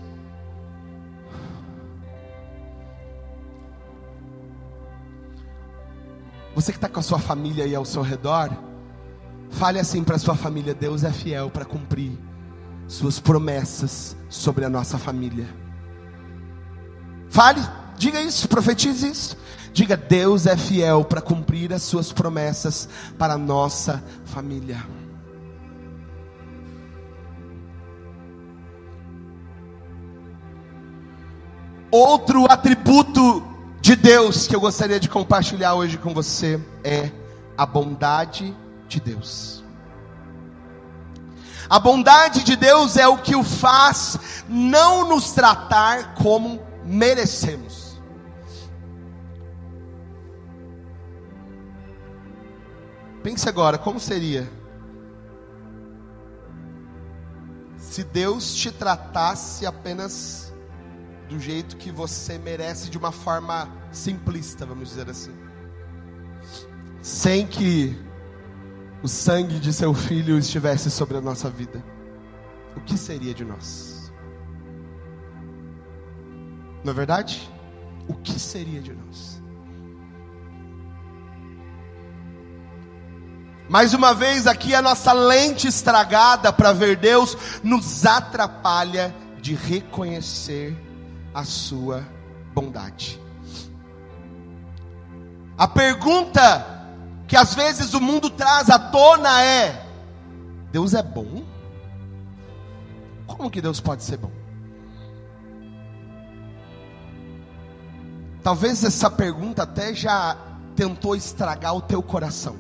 Você 6.60 6.74
que 6.74 6.78
está 6.78 6.90
com 6.90 7.00
a 7.00 7.04
sua 7.04 7.20
família 7.20 7.64
aí 7.64 7.74
ao 7.74 7.86
seu 7.86 8.02
redor, 8.02 8.52
fale 9.50 9.80
assim 9.80 10.04
para 10.04 10.18
a 10.18 10.20
sua 10.20 10.36
família: 10.36 10.74
Deus 10.74 11.06
é 11.06 11.12
fiel 11.14 11.50
para 11.50 11.64
cumprir 11.64 12.20
suas 12.86 13.18
promessas 13.18 14.14
sobre 14.28 14.66
a 14.66 14.70
nossa 14.70 14.98
família. 14.98 15.48
Fale, 17.30 17.62
diga 17.98 18.20
isso, 18.20 18.50
profetize 18.50 19.10
isso. 19.10 19.38
Diga: 19.72 19.96
Deus 19.96 20.46
é 20.46 20.58
fiel 20.58 21.06
para 21.06 21.22
cumprir 21.22 21.72
as 21.72 21.84
suas 21.84 22.12
promessas 22.12 22.90
para 23.18 23.36
a 23.36 23.38
nossa 23.38 24.04
família. 24.26 24.86
Outro 31.90 32.52
atributo 32.52 33.49
de 33.90 33.96
Deus 33.96 34.46
que 34.46 34.56
eu 34.56 34.60
gostaria 34.60 35.00
de 35.00 35.10
compartilhar 35.10 35.74
hoje 35.74 35.98
com 35.98 36.14
você 36.14 36.64
é 36.84 37.10
a 37.58 37.66
bondade 37.66 38.56
de 38.88 39.00
Deus. 39.00 39.64
A 41.68 41.80
bondade 41.80 42.44
de 42.44 42.56
Deus 42.56 42.98
é 42.98 43.08
o 43.08 43.18
que 43.18 43.36
o 43.36 43.44
faz 43.44 44.44
não 44.48 45.10
nos 45.10 45.32
tratar 45.32 46.14
como 46.14 46.62
merecemos. 46.86 48.00
Pense 53.24 53.50
agora, 53.50 53.80
como 53.80 54.00
seria 54.00 54.48
se 57.80 58.04
Deus 58.04 58.54
te 58.54 58.72
tratasse 58.72 59.66
apenas 59.66 60.49
do 61.30 61.40
jeito 61.40 61.78
que 61.78 61.92
você 61.92 62.40
merece, 62.40 62.90
de 62.90 62.98
uma 62.98 63.12
forma 63.12 63.70
simplista, 63.92 64.66
vamos 64.66 64.90
dizer 64.90 65.08
assim, 65.08 65.34
sem 67.02 67.46
que 67.46 67.96
o 69.04 69.08
sangue 69.08 69.60
de 69.60 69.72
seu 69.72 69.94
filho 69.94 70.40
estivesse 70.40 70.90
sobre 70.90 71.18
a 71.18 71.22
nossa 71.22 71.48
vida, 71.48 71.84
o 72.76 72.82
que 72.82 72.98
seria 72.98 73.34
de 73.34 73.46
nós? 73.46 74.12
Não 76.84 76.92
é 76.92 76.96
verdade? 76.96 77.48
O 78.08 78.16
que 78.16 78.40
seria 78.40 78.82
de 78.82 78.94
nós? 78.94 79.40
Mais 83.70 83.94
uma 83.94 84.16
vez, 84.16 84.48
aqui 84.48 84.74
a 84.74 84.82
nossa 84.82 85.14
lente 85.14 85.68
estragada 85.68 86.52
para 86.52 86.74
ver 86.74 86.98
Deus 86.98 87.38
nos 87.64 88.04
atrapalha 88.04 89.16
de 89.40 89.54
reconhecer 89.54 90.76
a 91.34 91.44
Sua 91.44 92.06
bondade. 92.54 93.20
A 95.58 95.68
pergunta 95.68 96.66
que 97.28 97.36
às 97.36 97.54
vezes 97.54 97.94
o 97.94 98.02
mundo 98.02 98.30
traz 98.30 98.70
à 98.70 98.80
tona 98.80 99.44
é: 99.44 99.86
Deus 100.72 100.94
é 100.94 101.04
bom? 101.04 101.44
Como 103.28 103.52
que 103.52 103.62
Deus 103.62 103.80
pode 103.80 104.04
ser 104.04 104.18
bom? 104.18 104.32
Talvez 108.42 108.84
essa 108.84 109.12
pergunta 109.12 109.64
até 109.64 109.94
já 109.94 110.36
tentou 110.76 111.16
estragar 111.16 111.76
o 111.76 111.82
teu 111.82 112.02
coração. 112.02 112.56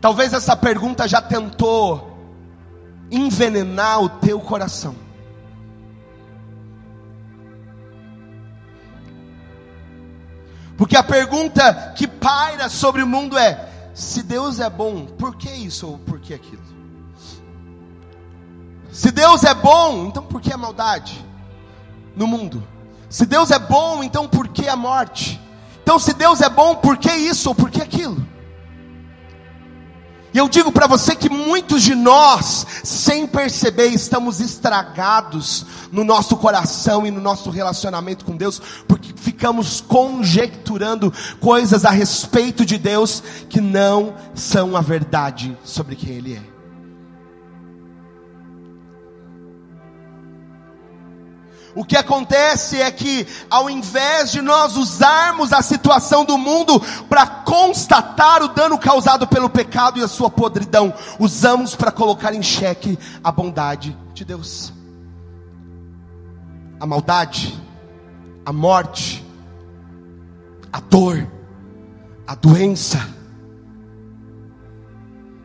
Talvez 0.00 0.32
essa 0.32 0.56
pergunta 0.56 1.08
já 1.08 1.20
tentou 1.20 2.16
envenenar 3.10 4.00
o 4.00 4.08
teu 4.08 4.40
coração. 4.40 5.07
Porque 10.78 10.96
a 10.96 11.02
pergunta 11.02 11.92
que 11.96 12.06
paira 12.06 12.70
sobre 12.70 13.02
o 13.02 13.06
mundo 13.06 13.36
é: 13.36 13.68
se 13.92 14.22
Deus 14.22 14.60
é 14.60 14.70
bom, 14.70 15.04
por 15.04 15.36
que 15.36 15.50
isso 15.50 15.88
ou 15.88 15.98
por 15.98 16.20
que 16.20 16.32
aquilo? 16.32 16.62
Se 18.90 19.10
Deus 19.10 19.44
é 19.44 19.52
bom, 19.52 20.06
então 20.06 20.22
por 20.22 20.40
que 20.40 20.52
a 20.52 20.56
maldade 20.56 21.22
no 22.16 22.26
mundo? 22.26 22.66
Se 23.10 23.26
Deus 23.26 23.50
é 23.50 23.58
bom, 23.58 24.02
então 24.02 24.28
por 24.28 24.48
que 24.48 24.68
a 24.68 24.76
morte? 24.76 25.40
Então, 25.82 25.98
se 25.98 26.12
Deus 26.12 26.40
é 26.42 26.48
bom, 26.50 26.74
por 26.76 26.98
que 26.98 27.10
isso 27.10 27.48
ou 27.48 27.54
por 27.54 27.70
que 27.70 27.80
aquilo? 27.80 28.24
E 30.38 30.40
eu 30.40 30.48
digo 30.48 30.70
para 30.70 30.86
você 30.86 31.16
que 31.16 31.28
muitos 31.28 31.82
de 31.82 31.96
nós, 31.96 32.64
sem 32.84 33.26
perceber, 33.26 33.88
estamos 33.88 34.38
estragados 34.38 35.66
no 35.90 36.04
nosso 36.04 36.36
coração 36.36 37.04
e 37.04 37.10
no 37.10 37.20
nosso 37.20 37.50
relacionamento 37.50 38.24
com 38.24 38.36
Deus, 38.36 38.62
porque 38.86 39.12
ficamos 39.16 39.80
conjecturando 39.80 41.12
coisas 41.40 41.84
a 41.84 41.90
respeito 41.90 42.64
de 42.64 42.78
Deus 42.78 43.20
que 43.48 43.60
não 43.60 44.14
são 44.32 44.76
a 44.76 44.80
verdade 44.80 45.58
sobre 45.64 45.96
quem 45.96 46.10
Ele 46.10 46.34
é. 46.34 46.57
O 51.78 51.84
que 51.84 51.96
acontece 51.96 52.82
é 52.82 52.90
que, 52.90 53.24
ao 53.48 53.70
invés 53.70 54.32
de 54.32 54.42
nós 54.42 54.76
usarmos 54.76 55.52
a 55.52 55.62
situação 55.62 56.24
do 56.24 56.36
mundo 56.36 56.80
para 57.08 57.24
constatar 57.24 58.42
o 58.42 58.48
dano 58.48 58.76
causado 58.76 59.28
pelo 59.28 59.48
pecado 59.48 60.00
e 60.00 60.02
a 60.02 60.08
sua 60.08 60.28
podridão, 60.28 60.92
usamos 61.20 61.76
para 61.76 61.92
colocar 61.92 62.34
em 62.34 62.42
xeque 62.42 62.98
a 63.22 63.30
bondade 63.30 63.96
de 64.12 64.24
Deus. 64.24 64.72
A 66.80 66.84
maldade, 66.84 67.56
a 68.44 68.52
morte, 68.52 69.24
a 70.72 70.80
dor, 70.80 71.30
a 72.26 72.34
doença, 72.34 73.08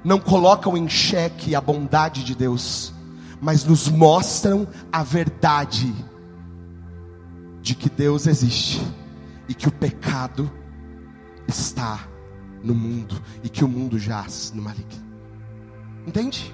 não 0.04 0.20
colocam 0.20 0.76
em 0.76 0.90
xeque 0.90 1.54
a 1.54 1.62
bondade 1.62 2.24
de 2.24 2.34
Deus, 2.34 2.92
mas 3.40 3.64
nos 3.64 3.88
mostram 3.88 4.68
a 4.92 5.04
verdade 5.04 5.94
de 7.64 7.74
que 7.74 7.90
Deus 7.90 8.28
existe 8.28 8.86
e 9.48 9.54
que 9.54 9.70
o 9.70 9.72
pecado 9.72 10.52
está 11.48 12.02
no 12.62 12.76
mundo 12.76 13.20
e 13.42 13.48
que 13.48 13.64
o 13.64 13.68
mundo 13.70 13.98
jaz 13.98 14.52
no 14.54 14.62
maligno. 14.62 15.02
Entende? 16.06 16.54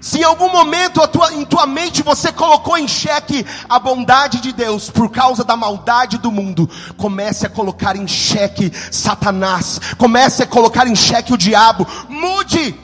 Se 0.00 0.20
em 0.20 0.22
algum 0.22 0.48
momento 0.52 1.06
tua, 1.08 1.34
em 1.34 1.44
tua 1.44 1.66
mente 1.66 2.00
você 2.00 2.32
colocou 2.32 2.78
em 2.78 2.86
xeque 2.86 3.44
a 3.68 3.76
bondade 3.80 4.40
de 4.40 4.52
Deus 4.52 4.88
por 4.88 5.10
causa 5.10 5.42
da 5.42 5.56
maldade 5.56 6.16
do 6.18 6.30
mundo, 6.30 6.70
comece 6.96 7.44
a 7.44 7.50
colocar 7.50 7.96
em 7.96 8.06
xeque 8.06 8.70
Satanás, 8.92 9.80
comece 9.98 10.44
a 10.44 10.46
colocar 10.46 10.86
em 10.86 10.94
xeque 10.94 11.34
o 11.34 11.36
diabo, 11.36 11.84
mude. 12.08 12.78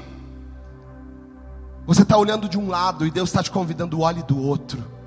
Você 1.87 2.03
está 2.03 2.17
olhando 2.17 2.49
de 2.49 2.59
um 2.59 2.69
lado 2.69 3.07
e 3.07 3.11
Deus 3.11 3.29
está 3.29 3.41
te 3.41 3.53
convidando, 3.53 4.01
olhe 4.01 4.25
do 4.25 4.41
outro. 4.41 5.02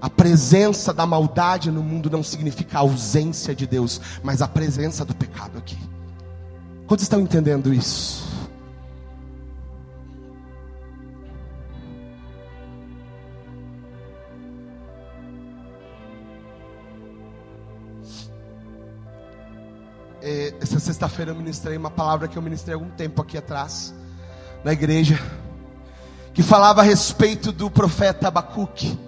A 0.00 0.08
presença 0.08 0.92
da 0.92 1.04
maldade 1.04 1.70
no 1.70 1.82
mundo 1.82 2.08
não 2.08 2.22
significa 2.22 2.78
a 2.78 2.80
ausência 2.82 3.54
de 3.54 3.66
Deus, 3.66 4.00
mas 4.22 4.40
a 4.40 4.46
presença 4.46 5.04
do 5.04 5.14
pecado 5.14 5.58
aqui. 5.58 5.78
Quantos 6.86 7.02
estão 7.02 7.20
entendendo 7.20 7.74
isso? 7.74 8.28
É, 20.22 20.54
essa 20.60 20.78
sexta-feira 20.78 21.32
eu 21.32 21.34
ministrei 21.34 21.76
uma 21.76 21.90
palavra 21.90 22.28
que 22.28 22.36
eu 22.36 22.42
ministrei 22.42 22.74
algum 22.74 22.90
tempo 22.90 23.20
aqui 23.22 23.36
atrás, 23.36 23.94
na 24.62 24.72
igreja, 24.72 25.18
que 26.32 26.42
falava 26.42 26.82
a 26.82 26.84
respeito 26.84 27.50
do 27.50 27.68
profeta 27.68 28.28
Abacuque. 28.28 29.07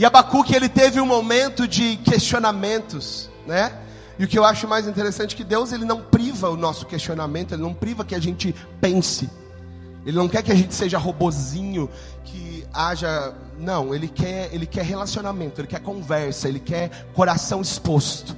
E 0.00 0.04
Abacuque 0.06 0.56
ele 0.56 0.66
teve 0.66 0.98
um 0.98 1.04
momento 1.04 1.68
de 1.68 1.98
questionamentos, 1.98 3.28
né? 3.46 3.70
E 4.18 4.24
o 4.24 4.26
que 4.26 4.38
eu 4.38 4.46
acho 4.46 4.66
mais 4.66 4.88
interessante 4.88 5.34
é 5.34 5.36
que 5.36 5.44
Deus 5.44 5.74
ele 5.74 5.84
não 5.84 6.00
priva 6.00 6.48
o 6.48 6.56
nosso 6.56 6.86
questionamento, 6.86 7.52
ele 7.52 7.60
não 7.60 7.74
priva 7.74 8.02
que 8.02 8.14
a 8.14 8.18
gente 8.18 8.54
pense. 8.80 9.28
Ele 10.06 10.16
não 10.16 10.26
quer 10.26 10.42
que 10.42 10.50
a 10.50 10.54
gente 10.54 10.74
seja 10.74 10.96
robozinho, 10.96 11.86
que 12.24 12.64
haja, 12.72 13.34
não, 13.58 13.94
ele 13.94 14.08
quer, 14.08 14.48
ele 14.54 14.64
quer 14.64 14.86
relacionamento, 14.86 15.60
ele 15.60 15.68
quer 15.68 15.80
conversa, 15.80 16.48
ele 16.48 16.60
quer 16.60 17.06
coração 17.12 17.60
exposto. 17.60 18.34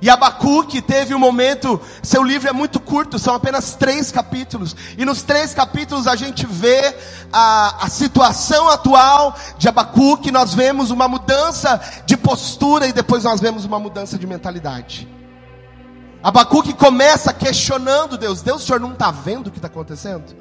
E 0.00 0.08
Abacuque 0.08 0.80
teve 0.80 1.14
um 1.14 1.18
momento, 1.18 1.80
seu 2.02 2.22
livro 2.22 2.48
é 2.48 2.52
muito 2.52 2.78
curto, 2.78 3.18
são 3.18 3.34
apenas 3.34 3.74
três 3.74 4.12
capítulos. 4.12 4.76
E 4.96 5.04
nos 5.04 5.22
três 5.22 5.52
capítulos 5.52 6.06
a 6.06 6.14
gente 6.14 6.46
vê 6.46 6.94
a, 7.32 7.84
a 7.84 7.88
situação 7.88 8.68
atual 8.68 9.36
de 9.58 9.68
Abacuque, 9.68 10.30
nós 10.30 10.54
vemos 10.54 10.90
uma 10.90 11.08
mudança 11.08 11.80
de 12.06 12.16
postura 12.16 12.86
e 12.86 12.92
depois 12.92 13.24
nós 13.24 13.40
vemos 13.40 13.64
uma 13.64 13.78
mudança 13.78 14.16
de 14.16 14.26
mentalidade. 14.26 15.08
Abacuque 16.22 16.72
começa 16.72 17.32
questionando 17.32 18.16
Deus: 18.16 18.42
Deus, 18.42 18.62
o 18.62 18.66
senhor 18.66 18.80
não 18.80 18.92
está 18.92 19.10
vendo 19.10 19.48
o 19.48 19.50
que 19.50 19.58
está 19.58 19.68
acontecendo? 19.68 20.36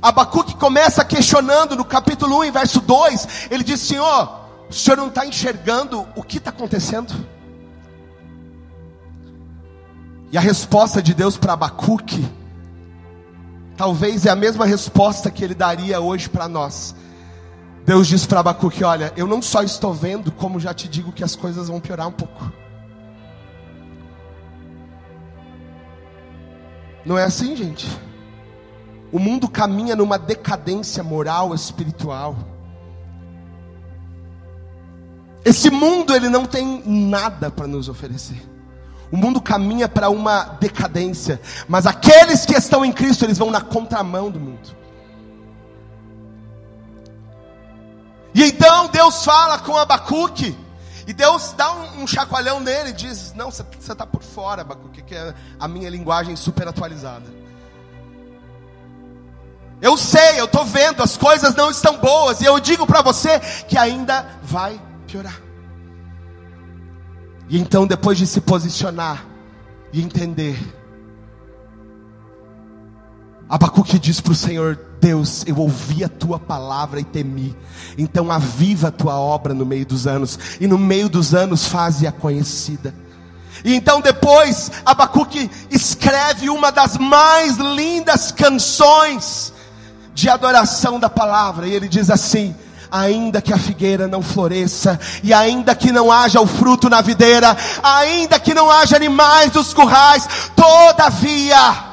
Abacuque 0.00 0.54
começa 0.56 1.04
questionando 1.04 1.74
no 1.74 1.84
capítulo 1.84 2.42
1, 2.44 2.52
verso 2.52 2.80
2, 2.80 3.48
ele 3.50 3.64
diz: 3.64 3.80
Senhor, 3.80 4.40
o 4.68 4.72
senhor 4.72 4.96
não 4.96 5.08
está 5.08 5.24
enxergando 5.24 6.06
o 6.16 6.22
que 6.22 6.38
está 6.38 6.50
acontecendo? 6.50 7.35
E 10.30 10.36
a 10.36 10.40
resposta 10.40 11.02
de 11.02 11.14
Deus 11.14 11.36
para 11.36 11.52
Abacuque, 11.52 12.26
talvez 13.76 14.26
é 14.26 14.30
a 14.30 14.36
mesma 14.36 14.66
resposta 14.66 15.30
que 15.30 15.44
ele 15.44 15.54
daria 15.54 16.00
hoje 16.00 16.28
para 16.28 16.48
nós. 16.48 16.94
Deus 17.84 18.08
diz 18.08 18.26
para 18.26 18.40
Abacuque: 18.40 18.82
Olha, 18.82 19.12
eu 19.16 19.26
não 19.26 19.40
só 19.40 19.62
estou 19.62 19.94
vendo, 19.94 20.32
como 20.32 20.58
já 20.58 20.74
te 20.74 20.88
digo 20.88 21.12
que 21.12 21.22
as 21.22 21.36
coisas 21.36 21.68
vão 21.68 21.80
piorar 21.80 22.08
um 22.08 22.12
pouco. 22.12 22.52
Não 27.04 27.16
é 27.16 27.22
assim, 27.22 27.54
gente? 27.54 27.86
O 29.12 29.20
mundo 29.20 29.48
caminha 29.48 29.94
numa 29.94 30.18
decadência 30.18 31.04
moral, 31.04 31.54
espiritual. 31.54 32.36
Esse 35.44 35.70
mundo 35.70 36.12
ele 36.12 36.28
não 36.28 36.44
tem 36.44 36.82
nada 36.84 37.48
para 37.48 37.68
nos 37.68 37.88
oferecer. 37.88 38.55
O 39.10 39.16
mundo 39.16 39.40
caminha 39.40 39.88
para 39.88 40.10
uma 40.10 40.56
decadência, 40.60 41.40
mas 41.68 41.86
aqueles 41.86 42.44
que 42.44 42.54
estão 42.54 42.84
em 42.84 42.92
Cristo, 42.92 43.24
eles 43.24 43.38
vão 43.38 43.50
na 43.50 43.60
contramão 43.60 44.30
do 44.30 44.40
mundo. 44.40 44.74
E 48.34 48.42
então 48.42 48.88
Deus 48.88 49.24
fala 49.24 49.58
com 49.58 49.76
Abacuque, 49.76 50.56
e 51.06 51.12
Deus 51.12 51.54
dá 51.56 51.72
um, 51.72 52.02
um 52.02 52.06
chacoalhão 52.06 52.58
nele 52.58 52.90
e 52.90 52.92
diz: 52.92 53.32
Não, 53.34 53.50
você 53.50 53.64
está 53.78 54.04
por 54.04 54.22
fora, 54.22 54.62
Abacuque, 54.62 55.02
que 55.02 55.14
é 55.14 55.32
a 55.58 55.68
minha 55.68 55.88
linguagem 55.88 56.34
super 56.34 56.66
atualizada. 56.66 57.36
Eu 59.80 59.96
sei, 59.96 60.40
eu 60.40 60.46
estou 60.46 60.64
vendo, 60.64 61.02
as 61.02 61.16
coisas 61.16 61.54
não 61.54 61.70
estão 61.70 61.98
boas, 61.98 62.40
e 62.40 62.44
eu 62.44 62.58
digo 62.58 62.86
para 62.86 63.02
você 63.02 63.38
que 63.68 63.78
ainda 63.78 64.26
vai 64.42 64.80
piorar. 65.06 65.45
E 67.48 67.58
então, 67.58 67.86
depois 67.86 68.18
de 68.18 68.26
se 68.26 68.40
posicionar 68.40 69.24
e 69.92 70.02
entender, 70.02 70.58
Abacuque 73.48 73.98
diz 73.98 74.20
para 74.20 74.32
o 74.32 74.36
Senhor: 74.36 74.78
Deus, 75.00 75.44
eu 75.46 75.56
ouvi 75.58 76.02
a 76.02 76.08
tua 76.08 76.38
palavra 76.38 76.98
e 76.98 77.04
temi, 77.04 77.56
então 77.96 78.30
aviva 78.30 78.88
a 78.88 78.92
tua 78.92 79.18
obra 79.18 79.54
no 79.54 79.64
meio 79.64 79.86
dos 79.86 80.06
anos, 80.06 80.38
e 80.60 80.66
no 80.66 80.76
meio 80.76 81.08
dos 81.08 81.34
anos 81.34 81.66
faze-a 81.66 82.10
conhecida. 82.10 82.94
E 83.64 83.74
então 83.74 84.00
depois 84.00 84.70
Abacuque 84.84 85.50
escreve 85.70 86.50
uma 86.50 86.70
das 86.70 86.98
mais 86.98 87.56
lindas 87.56 88.32
canções 88.32 89.52
de 90.12 90.28
adoração 90.28 90.98
da 90.98 91.08
palavra, 91.08 91.68
e 91.68 91.72
ele 91.72 91.88
diz 91.88 92.10
assim: 92.10 92.54
ainda 92.90 93.40
que 93.40 93.52
a 93.52 93.58
figueira 93.58 94.06
não 94.06 94.22
floresça, 94.22 94.98
e 95.22 95.32
ainda 95.32 95.74
que 95.74 95.92
não 95.92 96.10
haja 96.10 96.40
o 96.40 96.46
fruto 96.46 96.88
na 96.88 97.00
videira, 97.00 97.56
ainda 97.82 98.38
que 98.38 98.54
não 98.54 98.70
haja 98.70 98.96
animais 98.96 99.50
dos 99.50 99.74
currais, 99.74 100.28
todavia 100.54 101.84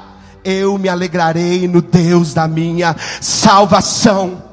eu 0.44 0.78
me 0.78 0.90
alegrarei 0.90 1.68
no 1.68 1.82
Deus 1.82 2.34
da 2.34 2.48
minha 2.48 2.96
salvação. 3.22 4.44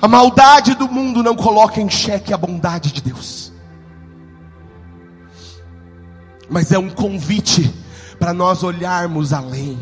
A 0.00 0.08
maldade 0.08 0.74
do 0.74 0.88
mundo 0.88 1.22
não 1.22 1.34
coloca 1.34 1.80
em 1.80 1.88
xeque 1.88 2.32
a 2.32 2.36
bondade 2.36 2.92
de 2.92 3.00
Deus, 3.00 3.52
mas 6.48 6.70
é 6.70 6.78
um 6.78 6.90
convite 6.90 7.74
para 8.18 8.32
nós 8.32 8.62
olharmos 8.62 9.32
além 9.32 9.78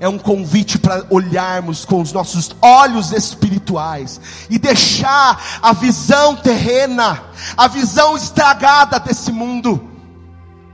é 0.00 0.08
um 0.08 0.18
convite 0.18 0.78
para 0.78 1.04
olharmos 1.10 1.84
com 1.84 2.00
os 2.00 2.10
nossos 2.10 2.50
olhos 2.62 3.12
espirituais 3.12 4.18
e 4.48 4.58
deixar 4.58 5.60
a 5.60 5.74
visão 5.74 6.34
terrena, 6.34 7.22
a 7.54 7.68
visão 7.68 8.16
estragada 8.16 8.98
desse 8.98 9.30
mundo, 9.30 9.88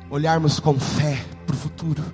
olharmos 0.09 0.61
com 0.61 0.79
fé 0.79 1.25
para 1.45 1.57
o 1.57 1.59
futuro, 1.59 2.05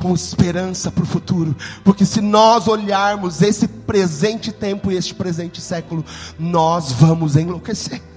com 0.00 0.12
esperança 0.12 0.90
para 0.90 1.04
o 1.04 1.06
futuro, 1.06 1.56
porque 1.84 2.04
se 2.04 2.20
nós 2.20 2.66
olharmos 2.66 3.40
esse 3.40 3.68
presente 3.68 4.50
tempo 4.50 4.90
e 4.90 4.96
este 4.96 5.14
presente 5.14 5.60
século, 5.60 6.04
nós 6.36 6.90
vamos 6.90 7.36
enlouquecer. 7.36 8.11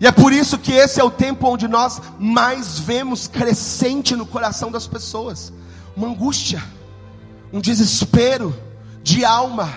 E 0.00 0.06
é 0.06 0.10
por 0.10 0.32
isso 0.32 0.58
que 0.58 0.72
esse 0.72 0.98
é 0.98 1.04
o 1.04 1.10
tempo 1.10 1.46
onde 1.46 1.68
nós 1.68 2.00
mais 2.18 2.78
vemos 2.78 3.28
crescente 3.28 4.16
no 4.16 4.24
coração 4.24 4.72
das 4.72 4.86
pessoas. 4.86 5.52
Uma 5.94 6.08
angústia, 6.08 6.64
um 7.52 7.60
desespero 7.60 8.56
de 9.02 9.24
alma, 9.26 9.70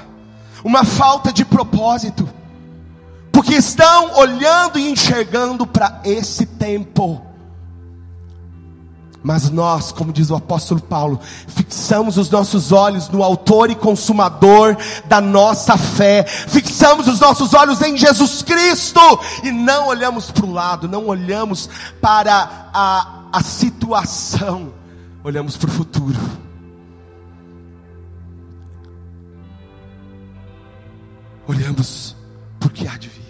uma 0.64 0.86
falta 0.86 1.34
de 1.34 1.44
propósito, 1.44 2.30
porque 3.34 3.56
estão 3.56 4.18
olhando 4.18 4.80
e 4.80 4.90
enxergando 4.90 5.68
para 5.68 6.00
esse 6.06 6.46
tempo 6.46 7.33
mas 9.24 9.50
nós, 9.50 9.92
como 9.92 10.12
diz 10.12 10.30
o 10.30 10.36
apóstolo 10.36 10.82
Paulo, 10.82 11.20
fixamos 11.48 12.18
os 12.18 12.30
nossos 12.30 12.74
olhos 12.74 13.08
no 13.08 13.24
Autor 13.24 13.72
e 13.72 13.76
Consumador 13.76 14.76
da 15.06 15.22
nossa 15.22 15.78
fé, 15.78 16.26
fixamos 16.26 17.08
os 17.08 17.20
nossos 17.22 17.54
olhos 17.54 17.82
em 17.82 17.98
Jesus 17.98 18.44
Cristo 18.44 19.00
e 19.42 19.52
não 19.52 19.88
olhamos 19.88 20.30
para 20.30 20.46
o 20.46 20.52
lado, 20.52 20.90
não 20.90 21.08
olhamos 21.08 21.70
para 22.02 22.70
a, 22.74 23.22
a 23.32 23.42
situação, 23.42 24.74
olhamos 25.24 25.56
para 25.56 25.70
o 25.70 25.72
futuro. 25.72 26.20
Olhamos 31.46 32.16
porque 32.60 32.88
há 32.88 32.98
de 32.98 33.10
vir. 33.10 33.23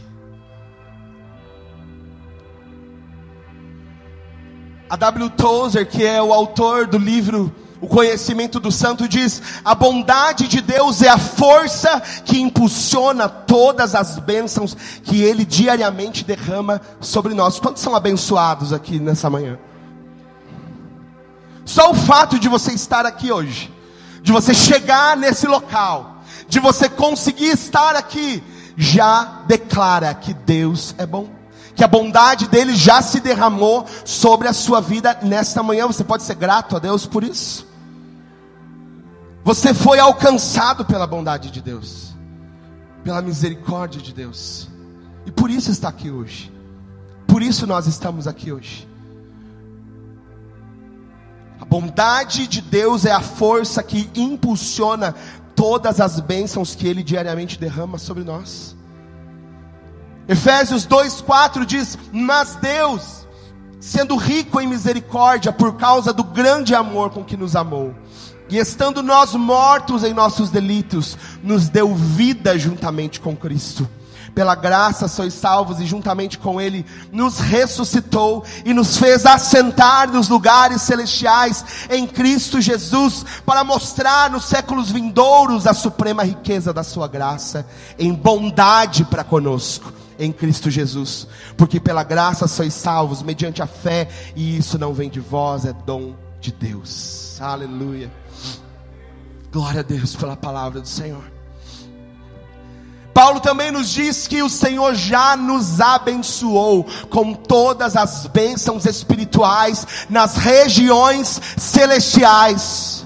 A 4.93 4.95
W. 4.95 5.27
Tozer, 5.31 5.89
que 5.89 6.05
é 6.05 6.21
o 6.21 6.31
autor 6.31 6.85
do 6.85 6.99
livro 6.99 7.51
O 7.81 7.87
Conhecimento 7.87 8.59
do 8.59 8.71
Santo, 8.71 9.07
diz: 9.07 9.41
A 9.65 9.73
bondade 9.73 10.47
de 10.47 10.61
Deus 10.61 11.01
é 11.01 11.09
a 11.09 11.17
força 11.17 11.99
que 12.23 12.39
impulsiona 12.39 13.27
todas 13.27 13.95
as 13.95 14.19
bênçãos 14.19 14.77
que 15.03 15.19
Ele 15.23 15.45
diariamente 15.45 16.23
derrama 16.23 16.79
sobre 17.01 17.33
nós. 17.33 17.59
Quantos 17.59 17.81
são 17.81 17.95
abençoados 17.95 18.71
aqui 18.71 18.99
nessa 18.99 19.31
manhã? 19.31 19.57
Só 21.65 21.89
o 21.89 21.95
fato 21.95 22.37
de 22.37 22.47
você 22.47 22.71
estar 22.71 23.03
aqui 23.03 23.31
hoje, 23.31 23.73
de 24.21 24.31
você 24.31 24.53
chegar 24.53 25.17
nesse 25.17 25.47
local, 25.47 26.21
de 26.47 26.59
você 26.59 26.87
conseguir 26.87 27.49
estar 27.49 27.95
aqui, 27.95 28.43
já 28.77 29.41
declara 29.47 30.13
que 30.13 30.35
Deus 30.35 30.93
é 30.99 31.05
bom 31.07 31.41
que 31.75 31.83
a 31.83 31.87
bondade 31.87 32.47
dele 32.47 32.75
já 32.75 33.01
se 33.01 33.19
derramou 33.19 33.85
sobre 34.05 34.47
a 34.47 34.53
sua 34.53 34.79
vida 34.79 35.17
nesta 35.23 35.63
manhã. 35.63 35.87
Você 35.87 36.03
pode 36.03 36.23
ser 36.23 36.35
grato 36.35 36.75
a 36.75 36.79
Deus 36.79 37.05
por 37.05 37.23
isso. 37.23 37.67
Você 39.43 39.73
foi 39.73 39.99
alcançado 39.99 40.85
pela 40.85 41.05
bondade 41.05 41.51
de 41.51 41.61
Deus, 41.61 42.15
pela 43.03 43.21
misericórdia 43.21 44.01
de 44.01 44.13
Deus, 44.13 44.69
e 45.25 45.31
por 45.31 45.49
isso 45.49 45.69
está 45.69 45.89
aqui 45.89 46.09
hoje. 46.09 46.51
Por 47.27 47.41
isso 47.41 47.67
nós 47.67 47.87
estamos 47.87 48.25
aqui 48.25 48.51
hoje. 48.51 48.87
A 51.59 51.65
bondade 51.65 52.47
de 52.47 52.61
Deus 52.61 53.05
é 53.05 53.11
a 53.11 53.21
força 53.21 53.81
que 53.81 54.09
impulsiona 54.15 55.15
todas 55.55 55.99
as 55.99 56.19
bênçãos 56.19 56.75
que 56.75 56.87
Ele 56.87 57.03
diariamente 57.03 57.59
derrama 57.59 57.97
sobre 57.97 58.23
nós. 58.23 58.72
Efésios 60.27 60.87
2,4 60.87 61.65
diz: 61.65 61.97
Mas 62.11 62.55
Deus, 62.55 63.27
sendo 63.79 64.15
rico 64.15 64.59
em 64.59 64.67
misericórdia, 64.67 65.51
por 65.51 65.75
causa 65.75 66.13
do 66.13 66.23
grande 66.23 66.73
amor 66.73 67.09
com 67.09 67.23
que 67.23 67.35
nos 67.35 67.55
amou, 67.55 67.93
e 68.49 68.57
estando 68.57 69.03
nós 69.03 69.33
mortos 69.33 70.03
em 70.03 70.13
nossos 70.13 70.49
delitos, 70.49 71.17
nos 71.43 71.67
deu 71.67 71.93
vida 71.93 72.57
juntamente 72.57 73.19
com 73.19 73.35
Cristo. 73.35 73.87
Pela 74.33 74.55
graça 74.55 75.07
sois 75.07 75.31
salvos 75.31 75.79
e 75.79 75.85
juntamente 75.85 76.39
com 76.39 76.59
Ele 76.59 76.83
nos 77.11 77.37
ressuscitou 77.37 78.43
e 78.65 78.73
nos 78.73 78.97
fez 78.97 79.27
assentar 79.27 80.11
nos 80.11 80.27
lugares 80.27 80.81
celestiais 80.81 81.63
em 81.87 82.07
Cristo 82.07 82.59
Jesus, 82.59 83.23
para 83.45 83.63
mostrar 83.63 84.31
nos 84.31 84.45
séculos 84.45 84.89
vindouros 84.89 85.67
a 85.67 85.73
suprema 85.73 86.23
riqueza 86.23 86.73
da 86.73 86.81
Sua 86.81 87.07
graça, 87.07 87.67
em 87.99 88.11
bondade 88.11 89.03
para 89.03 89.23
conosco 89.23 90.02
em 90.17 90.31
Cristo 90.31 90.69
Jesus, 90.69 91.27
porque 91.57 91.79
pela 91.79 92.03
graça 92.03 92.47
sois 92.47 92.73
salvos 92.73 93.21
mediante 93.21 93.61
a 93.61 93.67
fé, 93.67 94.07
e 94.35 94.57
isso 94.57 94.77
não 94.77 94.93
vem 94.93 95.09
de 95.09 95.19
vós, 95.19 95.65
é 95.65 95.73
dom 95.73 96.15
de 96.39 96.51
Deus. 96.51 97.37
Aleluia. 97.39 98.11
Glória 99.51 99.81
a 99.81 99.83
Deus 99.83 100.15
pela 100.15 100.35
palavra 100.35 100.81
do 100.81 100.87
Senhor. 100.87 101.33
Paulo 103.13 103.39
também 103.39 103.71
nos 103.71 103.89
diz 103.89 104.27
que 104.27 104.41
o 104.41 104.49
Senhor 104.49 104.95
já 104.95 105.37
nos 105.37 105.79
abençoou 105.79 106.85
com 107.09 107.33
todas 107.33 107.95
as 107.95 108.25
bênçãos 108.25 108.85
espirituais 108.85 109.85
nas 110.09 110.35
regiões 110.35 111.39
celestiais. 111.55 113.05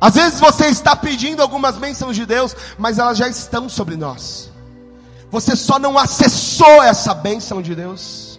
Às 0.00 0.16
vezes 0.16 0.40
você 0.40 0.66
está 0.66 0.96
pedindo 0.96 1.40
algumas 1.40 1.78
bênçãos 1.78 2.16
de 2.16 2.26
Deus, 2.26 2.56
mas 2.76 2.98
elas 2.98 3.16
já 3.16 3.28
estão 3.28 3.68
sobre 3.68 3.96
nós. 3.96 4.51
Você 5.32 5.56
só 5.56 5.78
não 5.78 5.96
acessou 5.96 6.82
essa 6.82 7.14
bênção 7.14 7.62
de 7.62 7.74
Deus, 7.74 8.38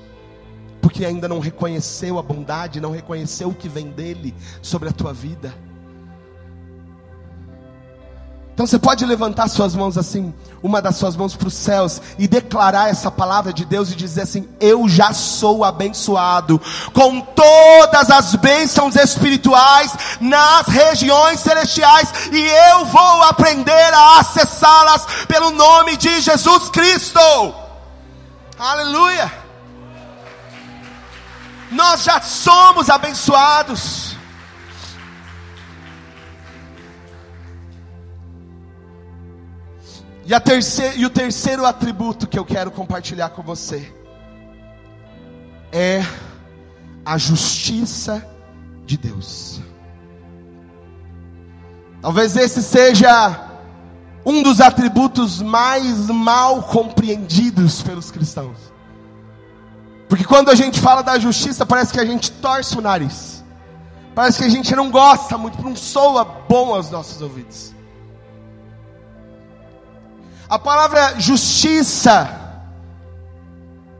porque 0.79 1.03
ainda 1.03 1.27
não 1.27 1.39
reconheceu 1.39 2.19
a 2.19 2.21
bondade, 2.21 2.79
não 2.79 2.91
reconheceu 2.91 3.49
o 3.49 3.55
que 3.55 3.67
vem 3.67 3.89
dele 3.89 4.31
sobre 4.61 4.89
a 4.89 4.91
tua 4.91 5.11
vida. 5.11 5.51
Então 8.53 8.67
você 8.67 8.77
pode 8.77 9.03
levantar 9.03 9.47
suas 9.47 9.75
mãos 9.75 9.97
assim, 9.97 10.31
uma 10.61 10.79
das 10.79 10.95
suas 10.95 11.15
mãos 11.15 11.35
para 11.35 11.47
os 11.47 11.55
céus 11.55 11.99
e 12.19 12.27
declarar 12.27 12.89
essa 12.89 13.09
palavra 13.09 13.51
de 13.51 13.65
Deus 13.65 13.91
e 13.91 13.95
dizer 13.95 14.21
assim: 14.21 14.47
Eu 14.59 14.87
já 14.87 15.11
sou 15.11 15.63
abençoado 15.63 16.61
com 16.93 17.19
todas 17.19 18.11
as 18.11 18.35
bênçãos 18.35 18.95
espirituais 18.95 19.91
nas 20.21 20.67
regiões 20.67 21.39
celestiais 21.39 22.13
e 22.31 22.39
eu 22.71 22.85
vou 22.85 23.23
aprender 23.23 23.93
a 23.93 24.19
acessá-las 24.19 25.07
pelo 25.27 25.49
nome 25.49 25.97
de 25.97 26.21
Jesus 26.21 26.69
Cristo. 26.69 27.19
Aleluia! 28.59 29.31
Nós 31.71 32.03
já 32.03 32.21
somos 32.21 32.87
abençoados. 32.87 34.12
E, 40.25 40.33
a 40.33 40.39
terceira, 40.39 40.95
e 40.95 41.05
o 41.05 41.09
terceiro 41.09 41.65
atributo 41.65 42.27
que 42.27 42.39
eu 42.39 42.45
quero 42.45 42.71
compartilhar 42.71 43.29
com 43.29 43.41
você 43.41 43.93
é 45.71 46.05
a 47.05 47.17
justiça 47.17 48.25
de 48.85 48.97
Deus. 48.97 49.59
Talvez 52.01 52.35
esse 52.35 52.61
seja 52.61 53.49
um 54.25 54.41
dos 54.41 54.61
atributos 54.61 55.41
mais 55.41 56.07
mal 56.07 56.63
compreendidos 56.63 57.81
pelos 57.81 58.09
cristãos. 58.09 58.57
Porque 60.07 60.23
quando 60.23 60.49
a 60.49 60.55
gente 60.55 60.79
fala 60.79 61.01
da 61.01 61.17
justiça, 61.19 61.65
parece 61.65 61.91
que 61.91 61.99
a 61.99 62.05
gente 62.05 62.31
torce 62.31 62.77
o 62.77 62.81
nariz. 62.81 63.43
Parece 64.15 64.37
que 64.37 64.45
a 64.45 64.49
gente 64.49 64.73
não 64.75 64.91
gosta 64.91 65.37
muito, 65.37 65.61
não 65.61 65.75
soa 65.75 66.23
bom 66.23 66.73
aos 66.75 66.89
nossos 66.89 67.21
ouvidos. 67.21 67.72
A 70.53 70.59
palavra 70.59 71.19
justiça, 71.19 72.29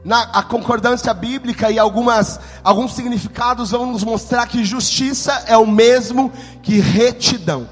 na 0.05 0.21
a 0.21 0.43
concordância 0.43 1.11
bíblica 1.11 1.71
e 1.71 1.79
algumas, 1.79 2.39
alguns 2.63 2.93
significados 2.93 3.71
vão 3.71 3.87
nos 3.87 4.03
mostrar 4.03 4.45
que 4.45 4.63
justiça 4.63 5.45
é 5.47 5.57
o 5.57 5.65
mesmo 5.65 6.31
que 6.61 6.79
retidão. 6.79 7.67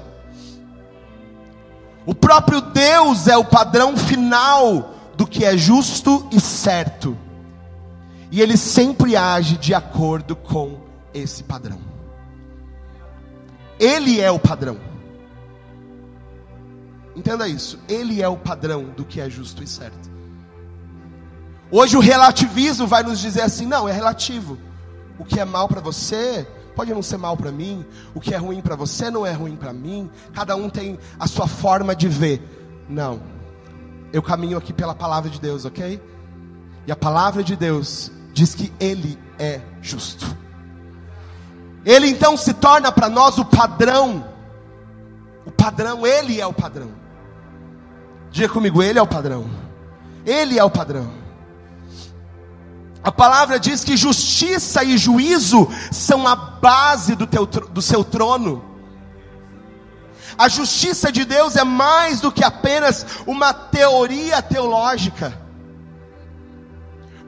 O 2.04 2.12
próprio 2.12 2.60
Deus 2.60 3.28
é 3.28 3.36
o 3.36 3.44
padrão 3.44 3.96
final 3.96 4.96
do 5.16 5.28
que 5.28 5.44
é 5.44 5.56
justo 5.56 6.26
e 6.32 6.40
certo. 6.40 7.16
E 8.32 8.40
ele 8.40 8.56
sempre 8.56 9.14
age 9.14 9.58
de 9.58 9.72
acordo 9.72 10.34
com 10.34 10.80
esse 11.14 11.44
padrão. 11.44 11.78
Ele 13.78 14.20
é 14.20 14.32
o 14.32 14.40
padrão. 14.40 14.91
Entenda 17.14 17.46
isso. 17.46 17.78
Ele 17.88 18.22
é 18.22 18.28
o 18.28 18.36
padrão 18.36 18.84
do 18.84 19.04
que 19.04 19.20
é 19.20 19.28
justo 19.28 19.62
e 19.62 19.66
certo. 19.66 20.10
Hoje 21.70 21.96
o 21.96 22.00
relativismo 22.00 22.86
vai 22.86 23.02
nos 23.02 23.18
dizer 23.18 23.42
assim: 23.42 23.66
não, 23.66 23.88
é 23.88 23.92
relativo. 23.92 24.58
O 25.18 25.24
que 25.24 25.40
é 25.40 25.44
mal 25.44 25.68
para 25.68 25.80
você 25.80 26.46
pode 26.74 26.92
não 26.92 27.02
ser 27.02 27.16
mal 27.16 27.36
para 27.36 27.52
mim. 27.52 27.84
O 28.14 28.20
que 28.20 28.34
é 28.34 28.36
ruim 28.36 28.60
para 28.60 28.76
você 28.76 29.10
não 29.10 29.26
é 29.26 29.32
ruim 29.32 29.56
para 29.56 29.72
mim. 29.72 30.10
Cada 30.34 30.56
um 30.56 30.68
tem 30.68 30.98
a 31.18 31.26
sua 31.26 31.46
forma 31.46 31.94
de 31.94 32.08
ver. 32.08 32.42
Não. 32.88 33.20
Eu 34.12 34.22
caminho 34.22 34.58
aqui 34.58 34.72
pela 34.72 34.94
palavra 34.94 35.30
de 35.30 35.40
Deus, 35.40 35.64
ok? 35.64 36.00
E 36.86 36.92
a 36.92 36.96
palavra 36.96 37.42
de 37.42 37.56
Deus 37.56 38.10
diz 38.32 38.54
que 38.54 38.72
Ele 38.78 39.18
é 39.38 39.60
justo. 39.80 40.36
Ele 41.84 42.08
então 42.08 42.36
se 42.36 42.52
torna 42.52 42.92
para 42.92 43.08
nós 43.08 43.38
o 43.38 43.44
padrão. 43.44 44.26
O 45.44 45.50
padrão, 45.50 46.06
Ele 46.06 46.40
é 46.40 46.46
o 46.46 46.52
padrão. 46.52 47.01
Diga 48.32 48.48
comigo, 48.48 48.82
Ele 48.82 48.98
é 48.98 49.02
o 49.02 49.06
padrão. 49.06 49.48
Ele 50.24 50.58
é 50.58 50.64
o 50.64 50.70
padrão. 50.70 51.12
A 53.04 53.12
palavra 53.12 53.60
diz 53.60 53.84
que 53.84 53.96
justiça 53.96 54.82
e 54.82 54.96
juízo 54.96 55.68
são 55.90 56.26
a 56.26 56.34
base 56.34 57.14
do, 57.14 57.26
teu, 57.26 57.44
do 57.44 57.82
seu 57.82 58.02
trono. 58.02 58.64
A 60.38 60.48
justiça 60.48 61.12
de 61.12 61.24
Deus 61.24 61.56
é 61.56 61.64
mais 61.64 62.20
do 62.20 62.32
que 62.32 62.42
apenas 62.42 63.04
uma 63.26 63.52
teoria 63.52 64.40
teológica. 64.40 65.38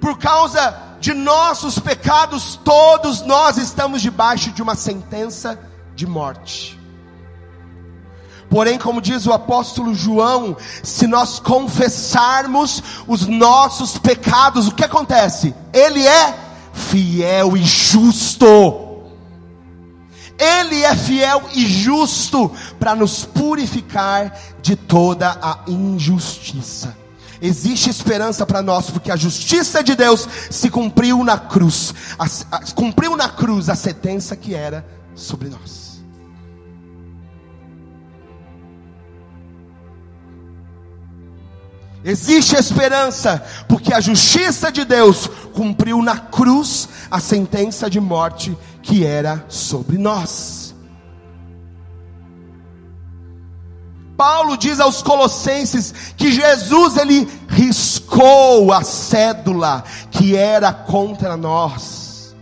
Por 0.01 0.17
causa 0.17 0.81
de 1.01 1.13
nossos 1.13 1.79
pecados, 1.79 2.59
todos 2.65 3.21
nós 3.23 3.59
estamos 3.59 4.01
debaixo 4.01 4.53
de 4.53 4.63
uma 4.63 4.75
sentença 4.75 5.59
de 5.95 6.07
morte. 6.07 6.81
Porém, 8.55 8.79
como 8.79 9.01
diz 9.01 9.27
o 9.27 9.33
apóstolo 9.33 9.93
João, 9.93 10.57
se 10.81 11.09
nós 11.09 11.41
confessarmos 11.41 12.81
os 13.05 13.27
nossos 13.27 13.99
pecados, 13.99 14.69
o 14.69 14.73
que 14.73 14.85
acontece? 14.85 15.53
Ele 15.73 16.07
é 16.07 16.33
fiel 16.73 17.57
e 17.57 17.65
justo. 17.65 19.03
Ele 20.39 20.85
é 20.85 20.95
fiel 20.95 21.43
e 21.53 21.67
justo 21.67 22.49
para 22.79 22.95
nos 22.95 23.25
purificar 23.25 24.39
de 24.63 24.77
toda 24.77 25.37
a 25.43 25.59
injustiça. 25.67 26.97
Existe 27.43 27.91
esperança 27.91 28.47
para 28.47 28.63
nós, 28.63 28.89
porque 28.89 29.11
a 29.11 29.17
justiça 29.17 29.83
de 29.83 29.97
Deus 29.97 30.29
se 30.49 30.71
cumpriu 30.71 31.25
na 31.25 31.37
cruz, 31.37 31.93
a, 32.17 32.57
a, 32.57 32.61
cumpriu 32.73 33.17
na 33.17 33.29
cruz 33.29 33.69
a 33.69 33.75
sentença 33.75 34.37
que 34.37 34.55
era 34.55 34.87
sobre 35.17 35.49
nós. 35.49 35.84
Existe 42.05 42.55
esperança, 42.55 43.43
porque 43.67 43.95
a 43.95 44.01
justiça 44.01 44.71
de 44.71 44.85
Deus 44.85 45.27
cumpriu 45.55 46.03
na 46.03 46.19
cruz 46.19 46.87
a 47.11 47.19
sentença 47.19 47.89
de 47.89 47.99
morte 47.99 48.57
que 48.83 49.07
era 49.07 49.43
sobre 49.49 49.97
nós. 49.97 50.75
Paulo 54.19 54.57
diz 54.59 54.81
aos 54.81 55.03
Colossenses 55.03 55.93
que 56.17 56.31
Jesus 56.31 56.99
ele 56.99 57.27
riscou 57.49 58.71
a 58.71 58.85
cédula 58.85 59.83
que 60.11 60.37
era 60.37 60.73
contra 60.73 61.39
nós. 61.39 62.37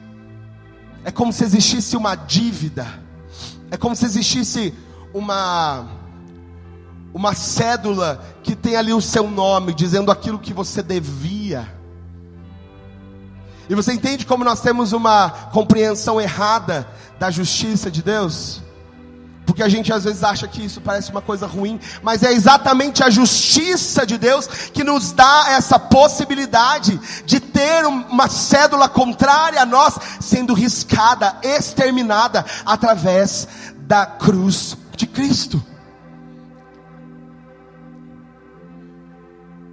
É 1.04 1.10
como 1.12 1.32
se 1.32 1.44
existisse 1.44 1.96
uma 1.96 2.16
dívida. 2.16 2.86
É 3.70 3.76
como 3.76 3.94
se 3.94 4.04
existisse 4.04 4.74
uma 5.14 6.01
uma 7.14 7.34
cédula 7.34 8.22
que 8.42 8.56
tem 8.56 8.76
ali 8.76 8.92
o 8.92 9.00
seu 9.00 9.28
nome, 9.28 9.74
dizendo 9.74 10.10
aquilo 10.10 10.38
que 10.38 10.52
você 10.52 10.82
devia. 10.82 11.68
E 13.68 13.74
você 13.74 13.92
entende 13.92 14.26
como 14.26 14.44
nós 14.44 14.60
temos 14.60 14.92
uma 14.92 15.30
compreensão 15.52 16.20
errada 16.20 16.86
da 17.18 17.30
justiça 17.30 17.90
de 17.90 18.02
Deus? 18.02 18.60
Porque 19.44 19.62
a 19.62 19.68
gente 19.68 19.92
às 19.92 20.04
vezes 20.04 20.22
acha 20.22 20.46
que 20.46 20.64
isso 20.64 20.80
parece 20.80 21.10
uma 21.10 21.20
coisa 21.20 21.46
ruim, 21.46 21.78
mas 22.02 22.22
é 22.22 22.32
exatamente 22.32 23.02
a 23.02 23.10
justiça 23.10 24.06
de 24.06 24.16
Deus 24.16 24.46
que 24.46 24.84
nos 24.84 25.12
dá 25.12 25.46
essa 25.48 25.78
possibilidade 25.78 26.98
de 27.26 27.40
ter 27.40 27.84
uma 27.84 28.28
cédula 28.28 28.88
contrária 28.88 29.60
a 29.60 29.66
nós 29.66 29.98
sendo 30.20 30.54
riscada, 30.54 31.36
exterminada 31.42 32.44
através 32.64 33.48
da 33.80 34.06
cruz 34.06 34.76
de 34.96 35.06
Cristo. 35.06 35.62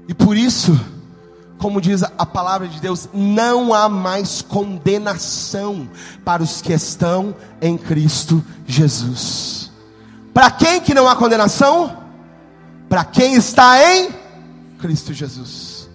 E 0.09 0.13
por 0.15 0.35
isso, 0.35 0.75
como 1.59 1.79
diz 1.79 2.01
a 2.01 2.25
palavra 2.25 2.67
de 2.67 2.81
Deus, 2.81 3.07
não 3.13 3.71
há 3.75 3.87
mais 3.87 4.41
condenação 4.41 5.87
para 6.25 6.41
os 6.41 6.63
que 6.63 6.73
estão 6.73 7.35
em 7.61 7.77
Cristo 7.77 8.43
Jesus. 8.65 9.71
Para 10.33 10.49
quem 10.49 10.81
que 10.81 10.95
não 10.95 11.07
há 11.07 11.15
condenação? 11.15 11.95
Para 12.89 13.05
quem 13.05 13.35
está 13.35 13.77
em 13.85 14.09
Cristo 14.79 15.13
Jesus. 15.13 15.87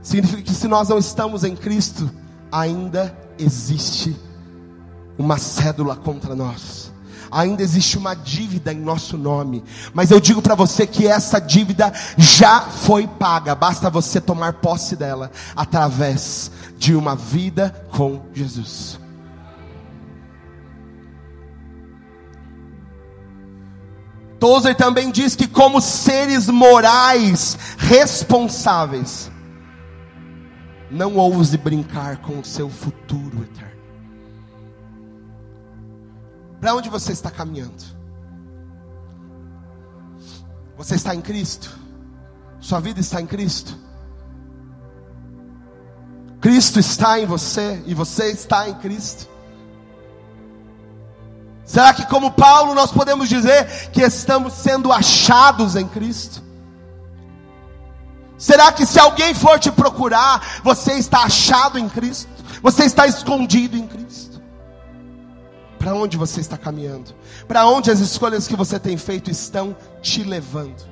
Significa 0.00 0.42
que 0.42 0.54
se 0.54 0.68
nós 0.68 0.88
não 0.88 0.98
estamos 0.98 1.42
em 1.42 1.56
Cristo, 1.56 2.08
ainda 2.52 3.12
existe 3.36 4.14
uma 5.18 5.36
cédula 5.36 5.96
contra 5.96 6.36
nós 6.36 6.92
ainda 7.36 7.62
existe 7.62 7.98
uma 7.98 8.14
dívida 8.14 8.72
em 8.72 8.78
nosso 8.78 9.18
nome. 9.18 9.62
Mas 9.92 10.10
eu 10.10 10.18
digo 10.18 10.40
para 10.40 10.54
você 10.54 10.86
que 10.86 11.06
essa 11.06 11.38
dívida 11.38 11.92
já 12.16 12.62
foi 12.62 13.06
paga, 13.06 13.54
basta 13.54 13.90
você 13.90 14.20
tomar 14.20 14.54
posse 14.54 14.96
dela 14.96 15.30
através 15.54 16.50
de 16.78 16.94
uma 16.94 17.14
vida 17.14 17.74
com 17.90 18.22
Jesus. 18.32 18.98
Tozer 24.40 24.74
também 24.74 25.10
diz 25.10 25.34
que, 25.34 25.46
como 25.46 25.80
seres 25.80 26.48
morais 26.48 27.58
responsáveis, 27.78 29.30
não 30.90 31.16
ouse 31.16 31.56
brincar 31.56 32.18
com 32.18 32.38
o 32.38 32.44
seu 32.44 32.68
futuro 32.68 33.42
eterno. 33.42 33.75
Para 36.66 36.74
onde 36.74 36.90
você 36.90 37.12
está 37.12 37.30
caminhando? 37.30 37.80
Você 40.76 40.96
está 40.96 41.14
em 41.14 41.20
Cristo? 41.20 41.78
Sua 42.58 42.80
vida 42.80 42.98
está 42.98 43.20
em 43.20 43.26
Cristo? 43.26 43.78
Cristo 46.40 46.80
está 46.80 47.20
em 47.20 47.24
você 47.24 47.80
e 47.86 47.94
você 47.94 48.32
está 48.32 48.68
em 48.68 48.74
Cristo? 48.74 49.28
Será 51.64 51.94
que, 51.94 52.04
como 52.06 52.32
Paulo, 52.32 52.74
nós 52.74 52.90
podemos 52.90 53.28
dizer 53.28 53.90
que 53.92 54.02
estamos 54.02 54.52
sendo 54.54 54.92
achados 54.92 55.76
em 55.76 55.86
Cristo? 55.86 56.42
Será 58.36 58.72
que, 58.72 58.84
se 58.84 58.98
alguém 58.98 59.34
for 59.34 59.60
te 59.60 59.70
procurar, 59.70 60.60
você 60.64 60.94
está 60.94 61.22
achado 61.22 61.78
em 61.78 61.88
Cristo? 61.88 62.28
Você 62.60 62.82
está 62.82 63.06
escondido 63.06 63.76
em 63.76 63.86
Cristo? 63.86 64.25
Para 65.86 65.94
onde 65.94 66.16
você 66.16 66.40
está 66.40 66.58
caminhando? 66.58 67.14
Para 67.46 67.64
onde 67.64 67.92
as 67.92 68.00
escolhas 68.00 68.48
que 68.48 68.56
você 68.56 68.76
tem 68.76 68.96
feito 68.96 69.30
estão 69.30 69.76
te 70.02 70.24
levando? 70.24 70.84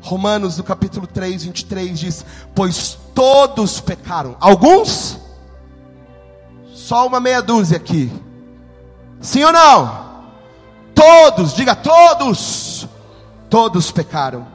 Romanos, 0.00 0.56
no 0.56 0.62
capítulo 0.62 1.08
3, 1.08 1.42
23 1.42 1.98
diz: 1.98 2.24
Pois 2.54 2.96
todos 3.12 3.80
pecaram. 3.80 4.36
Alguns? 4.38 5.18
Só 6.72 7.04
uma 7.08 7.18
meia 7.18 7.42
dúzia 7.42 7.76
aqui. 7.76 8.12
Sim 9.20 9.42
ou 9.42 9.52
não? 9.52 10.22
Todos, 10.94 11.52
diga 11.52 11.74
todos. 11.74 12.86
Todos 13.50 13.90
pecaram. 13.90 14.46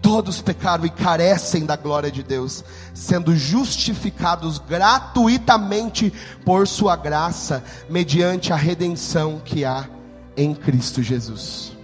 Todos 0.00 0.40
pecaram 0.40 0.86
e 0.86 0.90
carecem 0.90 1.66
da 1.66 1.76
glória 1.76 2.10
de 2.10 2.22
Deus, 2.22 2.64
sendo 2.94 3.36
justificados 3.36 4.58
gratuitamente 4.58 6.12
por 6.44 6.68
Sua 6.68 6.96
graça, 6.96 7.64
mediante 7.90 8.52
a 8.52 8.56
redenção 8.56 9.40
que 9.44 9.64
há 9.64 9.88
em 10.36 10.54
Cristo 10.54 11.02
Jesus. 11.02 11.78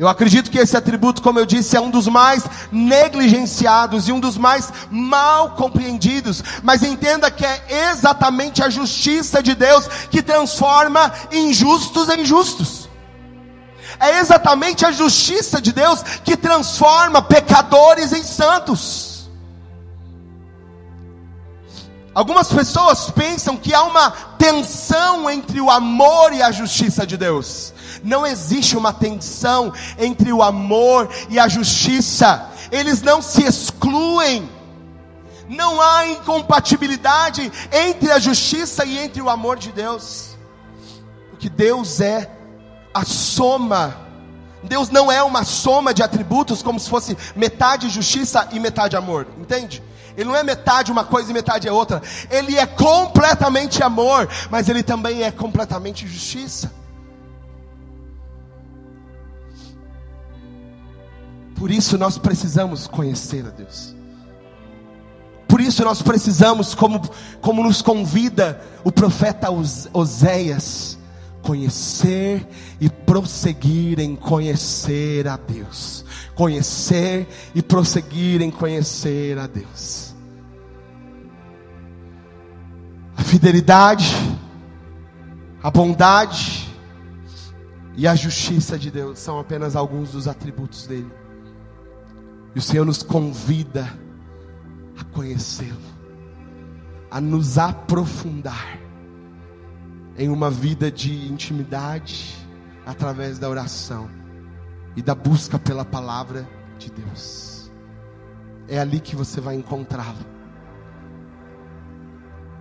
Eu 0.00 0.08
acredito 0.08 0.50
que 0.50 0.58
esse 0.58 0.74
atributo, 0.74 1.20
como 1.20 1.38
eu 1.38 1.44
disse, 1.44 1.76
é 1.76 1.80
um 1.80 1.90
dos 1.90 2.08
mais 2.08 2.42
negligenciados 2.72 4.08
e 4.08 4.12
um 4.12 4.18
dos 4.18 4.38
mais 4.38 4.72
mal 4.90 5.50
compreendidos. 5.50 6.42
Mas 6.62 6.82
entenda 6.82 7.30
que 7.30 7.44
é 7.44 7.90
exatamente 7.90 8.62
a 8.62 8.70
justiça 8.70 9.42
de 9.42 9.54
Deus 9.54 9.86
que 10.10 10.22
transforma 10.22 11.12
injustos 11.30 12.08
em 12.08 12.24
justos. 12.24 12.89
É 14.00 14.18
exatamente 14.18 14.86
a 14.86 14.90
justiça 14.90 15.60
de 15.60 15.72
Deus 15.72 16.02
que 16.24 16.34
transforma 16.34 17.20
pecadores 17.20 18.12
em 18.12 18.22
santos. 18.22 19.28
Algumas 22.14 22.48
pessoas 22.52 23.10
pensam 23.10 23.56
que 23.56 23.72
há 23.72 23.84
uma 23.84 24.10
tensão 24.38 25.30
entre 25.30 25.60
o 25.60 25.70
amor 25.70 26.32
e 26.32 26.42
a 26.42 26.50
justiça 26.50 27.06
de 27.06 27.16
Deus. 27.16 27.72
Não 28.02 28.26
existe 28.26 28.76
uma 28.76 28.92
tensão 28.92 29.72
entre 29.98 30.32
o 30.32 30.42
amor 30.42 31.08
e 31.28 31.38
a 31.38 31.46
justiça, 31.46 32.50
eles 32.72 33.02
não 33.02 33.20
se 33.20 33.44
excluem. 33.44 34.50
Não 35.48 35.80
há 35.80 36.06
incompatibilidade 36.06 37.52
entre 37.72 38.10
a 38.10 38.18
justiça 38.18 38.84
e 38.84 38.98
entre 38.98 39.20
o 39.20 39.28
amor 39.28 39.58
de 39.58 39.70
Deus. 39.72 40.36
Porque 41.30 41.48
Deus 41.50 42.00
é 42.00 42.30
a 42.92 43.04
soma. 43.04 43.96
Deus 44.62 44.90
não 44.90 45.10
é 45.10 45.22
uma 45.22 45.44
soma 45.44 45.94
de 45.94 46.02
atributos 46.02 46.62
como 46.62 46.78
se 46.78 46.88
fosse 46.88 47.16
metade 47.34 47.88
justiça 47.88 48.48
e 48.52 48.60
metade 48.60 48.96
amor, 48.96 49.26
entende? 49.38 49.82
Ele 50.16 50.28
não 50.28 50.36
é 50.36 50.42
metade 50.42 50.92
uma 50.92 51.04
coisa 51.04 51.30
e 51.30 51.34
metade 51.34 51.66
é 51.66 51.72
outra. 51.72 52.02
Ele 52.30 52.58
é 52.58 52.66
completamente 52.66 53.82
amor, 53.82 54.28
mas 54.50 54.68
ele 54.68 54.82
também 54.82 55.22
é 55.22 55.30
completamente 55.30 56.06
justiça. 56.06 56.70
Por 61.54 61.70
isso 61.70 61.96
nós 61.98 62.18
precisamos 62.18 62.86
conhecer 62.86 63.46
a 63.46 63.50
Deus. 63.50 63.94
Por 65.46 65.60
isso 65.60 65.84
nós 65.84 66.00
precisamos, 66.00 66.74
como, 66.74 67.02
como 67.40 67.62
nos 67.62 67.82
convida 67.82 68.62
o 68.84 68.92
profeta 68.92 69.48
Oséias, 69.92 70.96
conhecer 71.42 72.46
e 72.80 72.88
prosseguir 72.88 73.98
em 74.00 74.14
conhecer 74.14 75.26
a 75.28 75.36
Deus. 75.36 76.04
Conhecer 76.34 77.28
e 77.54 77.62
prosseguir 77.62 78.40
em 78.42 78.50
conhecer 78.50 79.38
a 79.38 79.46
Deus. 79.46 80.14
A 83.16 83.22
fidelidade, 83.22 84.14
a 85.62 85.70
bondade 85.70 86.68
e 87.96 88.06
a 88.06 88.14
justiça 88.14 88.78
de 88.78 88.90
Deus 88.90 89.18
são 89.18 89.38
apenas 89.38 89.76
alguns 89.76 90.12
dos 90.12 90.26
atributos 90.26 90.86
dele. 90.86 91.12
E 92.54 92.58
o 92.58 92.62
Senhor 92.62 92.84
nos 92.84 93.02
convida 93.02 93.86
a 94.98 95.04
conhecê-lo, 95.04 95.76
a 97.10 97.20
nos 97.20 97.58
aprofundar 97.58 98.79
em 100.20 100.28
uma 100.28 100.50
vida 100.50 100.90
de 100.90 101.32
intimidade 101.32 102.36
através 102.84 103.38
da 103.38 103.48
oração 103.48 104.10
e 104.94 105.00
da 105.00 105.14
busca 105.14 105.58
pela 105.58 105.82
palavra 105.82 106.46
de 106.78 106.90
Deus. 106.90 107.72
É 108.68 108.78
ali 108.78 109.00
que 109.00 109.16
você 109.16 109.40
vai 109.40 109.54
encontrá-lo. 109.54 110.18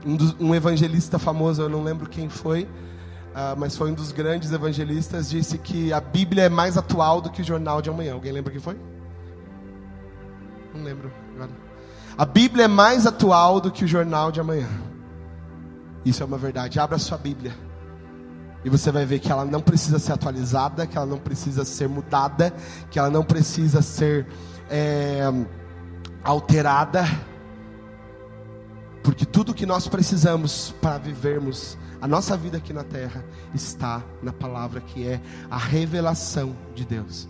Um, 0.06 0.48
um, 0.48 0.56
evangelista 0.56 1.20
famoso, 1.20 1.62
eu 1.62 1.68
não 1.68 1.84
lembro 1.84 2.08
quem 2.08 2.30
foi, 2.30 2.64
uh, 2.64 3.58
mas 3.58 3.76
foi 3.76 3.92
um 3.92 3.94
dos 3.94 4.14
grandes 4.14 4.54
evangelistas, 4.54 5.30
disse 5.30 5.58
que 5.58 5.92
a 5.92 6.00
Bíblia 6.00 6.44
é 6.44 6.50
mais 6.50 6.78
atual 6.78 7.20
do 7.20 7.30
que 7.30 7.42
o 7.42 7.46
jornal 7.46 7.82
de 7.82 7.90
amanhã. 7.90 8.14
Alguém 8.14 8.32
lembra 8.32 8.54
quem 8.54 8.62
foi? 8.62 8.80
Não 10.74 10.82
lembro 10.82 11.12
agora. 11.36 11.52
A 12.18 12.24
Bíblia 12.24 12.66
é 12.66 12.70
mais 12.70 13.06
atual 13.06 13.60
do 13.60 13.70
que 13.70 13.84
o 13.84 13.88
jornal 13.88 14.32
de 14.32 14.40
amanhã. 14.40 14.89
Isso 16.06 16.24
é 16.24 16.26
uma 16.26 16.38
verdade. 16.38 16.80
Abra 16.80 16.98
sua 16.98 17.18
Bíblia. 17.18 17.56
E 18.64 18.70
você 18.70 18.92
vai 18.92 19.06
ver 19.06 19.20
que 19.20 19.32
ela 19.32 19.46
não 19.46 19.62
precisa 19.62 20.00
ser 20.00 20.14
atualizada, 20.14 20.86
que 20.86 20.98
ela 20.98 21.06
não 21.06 21.18
precisa 21.18 21.64
ser 21.64 21.88
mudada, 21.88 22.54
que 22.92 23.00
ela 23.00 23.10
não 23.10 23.24
precisa 23.24 23.82
ser 23.82 24.28
é, 24.70 25.24
alterada. 26.24 27.06
Porque 29.02 29.26
tudo 29.26 29.54
que 29.54 29.66
nós 29.66 29.88
precisamos 29.88 30.76
para 30.82 30.98
vivermos 30.98 31.78
a 32.02 32.08
nossa 32.08 32.38
vida 32.38 32.58
aqui 32.58 32.72
na 32.72 32.84
terra 32.84 33.26
está 33.54 34.02
na 34.22 34.32
palavra 34.32 34.80
que 34.80 35.06
é 35.06 35.20
a 35.52 35.58
revelação 35.58 36.56
de 36.74 36.86
Deus. 36.86 37.28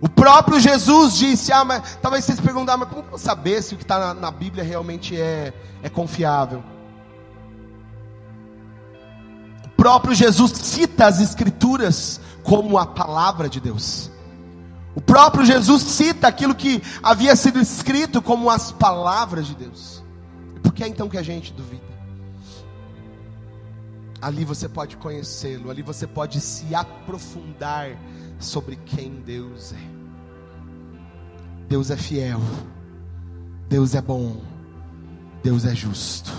O 0.00 0.08
próprio 0.08 0.58
Jesus 0.58 1.16
disse: 1.16 1.52
Ah, 1.52 1.64
mas 1.64 1.98
talvez 2.00 2.24
vocês 2.24 2.40
perguntar, 2.40 2.76
mas 2.76 2.88
como 2.88 3.18
saber 3.18 3.62
se 3.62 3.74
o 3.74 3.76
que 3.76 3.84
está 3.84 3.98
na, 3.98 4.14
na, 4.14 4.30
Bíblia 4.30 4.64
realmente 4.64 5.18
é, 5.18 5.52
é 5.82 5.88
confiável? 5.88 6.62
Próprio 9.82 10.14
Jesus 10.14 10.52
cita 10.52 11.06
as 11.06 11.20
Escrituras 11.20 12.20
como 12.44 12.78
a 12.78 12.86
palavra 12.86 13.48
de 13.48 13.58
Deus. 13.58 14.12
O 14.94 15.00
próprio 15.00 15.44
Jesus 15.44 15.82
cita 15.82 16.28
aquilo 16.28 16.54
que 16.54 16.80
havia 17.02 17.34
sido 17.34 17.58
escrito 17.58 18.22
como 18.22 18.48
as 18.48 18.70
palavras 18.70 19.44
de 19.44 19.56
Deus. 19.56 20.00
Por 20.62 20.72
que 20.72 20.84
é 20.84 20.86
então 20.86 21.08
que 21.08 21.18
a 21.18 21.22
gente 21.22 21.52
duvida? 21.52 21.82
Ali 24.20 24.44
você 24.44 24.68
pode 24.68 24.96
conhecê-lo, 24.96 25.68
ali 25.68 25.82
você 25.82 26.06
pode 26.06 26.40
se 26.40 26.72
aprofundar 26.76 27.98
sobre 28.38 28.76
quem 28.86 29.20
Deus 29.26 29.72
é. 29.72 31.66
Deus 31.68 31.90
é 31.90 31.96
fiel, 31.96 32.40
Deus 33.68 33.96
é 33.96 34.00
bom, 34.00 34.40
Deus 35.42 35.64
é 35.64 35.74
justo, 35.74 36.30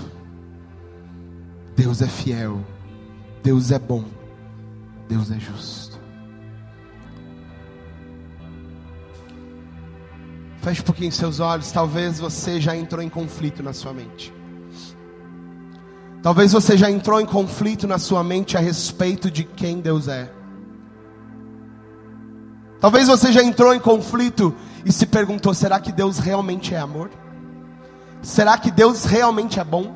Deus 1.75 2.01
é 2.01 2.07
fiel, 2.07 2.63
Deus 3.43 3.71
é 3.71 3.77
bom, 3.77 4.05
Deus 5.09 5.29
é 5.29 5.37
justo. 5.37 5.99
Feche 10.61 10.81
um 10.81 10.85
pouquinho 10.85 11.11
seus 11.11 11.41
olhos, 11.41 11.69
talvez 11.73 12.19
você 12.19 12.61
já 12.61 12.73
entrou 12.73 13.03
em 13.03 13.09
conflito 13.09 13.61
na 13.61 13.73
sua 13.73 13.91
mente. 13.91 14.33
Talvez 16.21 16.53
você 16.53 16.77
já 16.77 16.89
entrou 16.89 17.19
em 17.19 17.25
conflito 17.25 17.85
na 17.85 17.99
sua 17.99 18.23
mente 18.23 18.55
a 18.55 18.61
respeito 18.61 19.29
de 19.29 19.43
quem 19.43 19.81
Deus 19.81 20.07
é. 20.07 20.31
Talvez 22.79 23.09
você 23.09 23.29
já 23.29 23.43
entrou 23.43 23.73
em 23.73 23.79
conflito 23.79 24.55
e 24.85 24.91
se 24.93 25.05
perguntou: 25.05 25.53
será 25.53 25.81
que 25.81 25.91
Deus 25.91 26.17
realmente 26.17 26.73
é 26.73 26.77
amor? 26.79 27.09
Será 28.21 28.57
que 28.57 28.71
Deus 28.71 29.03
realmente 29.03 29.59
é 29.59 29.65
bom? 29.65 29.93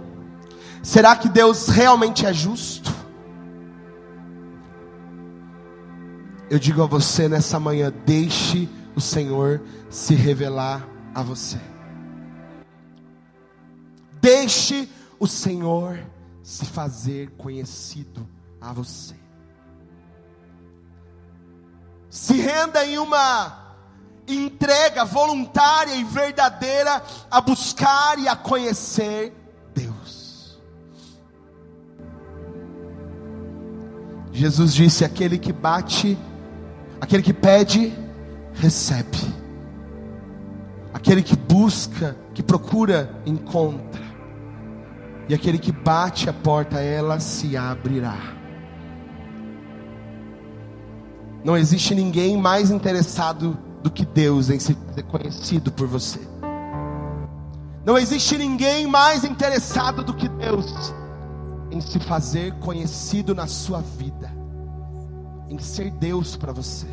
Será 0.84 1.16
que 1.16 1.30
Deus 1.30 1.70
realmente 1.70 2.26
é 2.26 2.34
justo? 2.34 2.87
Eu 6.50 6.58
digo 6.58 6.82
a 6.82 6.86
você 6.86 7.28
nessa 7.28 7.60
manhã: 7.60 7.92
deixe 8.06 8.70
o 8.96 9.02
Senhor 9.02 9.62
se 9.90 10.16
revelar 10.16 10.88
a 11.14 11.22
você. 11.22 11.60
Deixe 14.22 14.90
o 15.20 15.28
Senhor 15.28 16.00
se 16.42 16.66
fazer 16.66 17.32
conhecido 17.32 18.28
a 18.62 18.72
você. 18.72 19.16
Se 22.10 22.34
renda 22.36 22.86
em 22.86 22.98
uma 22.98 23.76
entrega 24.28 25.06
voluntária 25.06 25.96
e 25.96 26.04
verdadeira 26.04 27.04
a 27.30 27.40
buscar 27.42 28.18
e 28.20 28.28
a 28.28 28.36
conhecer 28.36 29.34
Deus. 29.76 30.58
Jesus 34.32 34.74
disse: 34.74 35.04
aquele 35.04 35.38
que 35.38 35.52
bate, 35.52 36.18
aquele 37.00 37.24
que 37.24 37.34
pede, 37.34 37.94
recebe. 38.54 39.18
Aquele 40.94 41.22
que 41.22 41.36
busca, 41.36 42.16
que 42.34 42.42
procura, 42.42 43.10
encontra. 43.26 44.02
E 45.30 45.34
aquele 45.34 45.58
que 45.58 45.72
bate 45.72 46.30
a 46.30 46.34
porta, 46.34 46.80
ela 46.80 47.20
se 47.20 47.58
abrirá. 47.58 48.18
Não 51.44 51.56
existe 51.56 51.94
ninguém 51.94 52.38
mais 52.38 52.72
interessado 52.72 53.58
do 53.82 53.92
que 53.92 54.06
Deus 54.06 54.50
em 54.50 54.60
ser 54.60 54.76
conhecido 55.08 55.72
por 55.72 55.88
você. 55.88 56.20
Não 57.86 57.98
existe 57.98 58.38
ninguém 58.38 58.86
mais 58.86 59.24
interessado 59.24 60.04
do 60.04 60.14
que 60.14 60.28
Deus 60.28 60.94
em 61.72 61.80
se 61.80 62.00
fazer 62.00 62.54
conhecido 62.56 63.34
na 63.34 63.48
sua 63.48 63.80
vida, 63.80 64.30
em 65.50 65.60
ser 65.60 65.92
Deus 65.92 66.36
para 66.36 66.52
você. 66.52 66.88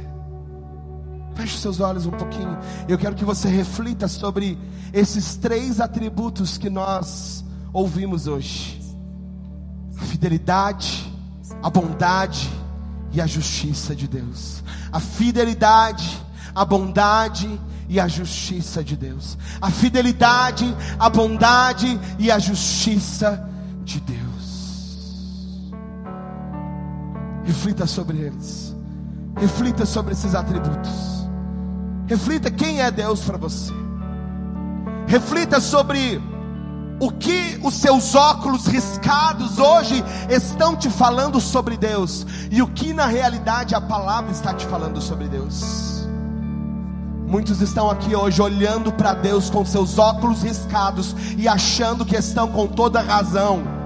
Feche 1.35 1.59
seus 1.59 1.81
olhos 1.81 2.07
um 2.07 2.11
pouquinho. 2.11 2.57
Eu 2.89 2.97
quero 2.97 3.17
que 3.17 3.25
você 3.25 3.49
reflita 3.49 4.07
sobre 4.07 4.59
esses 4.93 5.37
três 5.37 5.81
atributos 5.81 6.57
que 6.57 6.71
nós 6.71 7.45
ouvimos 7.73 8.27
hoje: 8.27 8.81
a 9.99 10.05
fidelidade, 10.05 11.13
a 11.63 11.69
bondade 11.69 12.49
e 13.13 13.21
a 13.21 13.27
justiça 13.27 13.95
de 13.95 14.07
Deus. 14.07 14.63
A 14.93 15.01
fidelidade, 15.01 16.23
a 16.55 16.65
bondade 16.65 17.61
e 17.89 17.99
a 17.99 18.07
justiça 18.07 18.83
de 18.83 18.97
Deus. 18.97 19.37
A 19.61 19.71
fidelidade, 19.71 20.75
a 20.99 21.09
bondade 21.09 21.99
e 22.19 22.31
a 22.31 22.39
justiça 22.39 23.49
de 23.85 24.01
Deus. 24.01 24.34
Reflita 27.45 27.87
sobre 27.87 28.19
eles. 28.19 28.75
Reflita 29.37 29.85
sobre 29.85 30.13
esses 30.13 30.35
atributos. 30.35 31.29
Reflita 32.07 32.51
quem 32.51 32.81
é 32.81 32.91
Deus 32.91 33.21
para 33.21 33.37
você. 33.37 33.73
Reflita 35.07 35.61
sobre 35.61 36.21
o 37.01 37.11
que 37.11 37.59
os 37.63 37.75
seus 37.75 38.15
óculos 38.15 38.67
riscados 38.67 39.59
hoje 39.59 40.03
estão 40.31 40.77
te 40.77 40.89
falando 40.89 41.41
sobre 41.41 41.77
Deus 41.77 42.27
e 42.51 42.63
o 42.63 42.69
que 42.69 42.93
na 42.93 43.07
realidade 43.07 43.75
a 43.75 43.81
palavra 43.81 44.31
está 44.31 44.55
te 44.55 44.65
falando 44.67 45.01
sobre 45.01 45.29
Deus. 45.29 45.95
Muitos 47.27 47.61
estão 47.61 47.91
aqui 47.91 48.15
hoje 48.15 48.41
olhando 48.41 48.93
para 48.93 49.13
Deus 49.13 49.51
com 49.51 49.65
seus 49.65 49.99
óculos 49.99 50.43
riscados 50.43 51.17
e 51.37 51.49
achando 51.49 52.05
que 52.05 52.17
estão 52.17 52.49
com 52.49 52.67
toda 52.67 53.01
razão. 53.01 53.84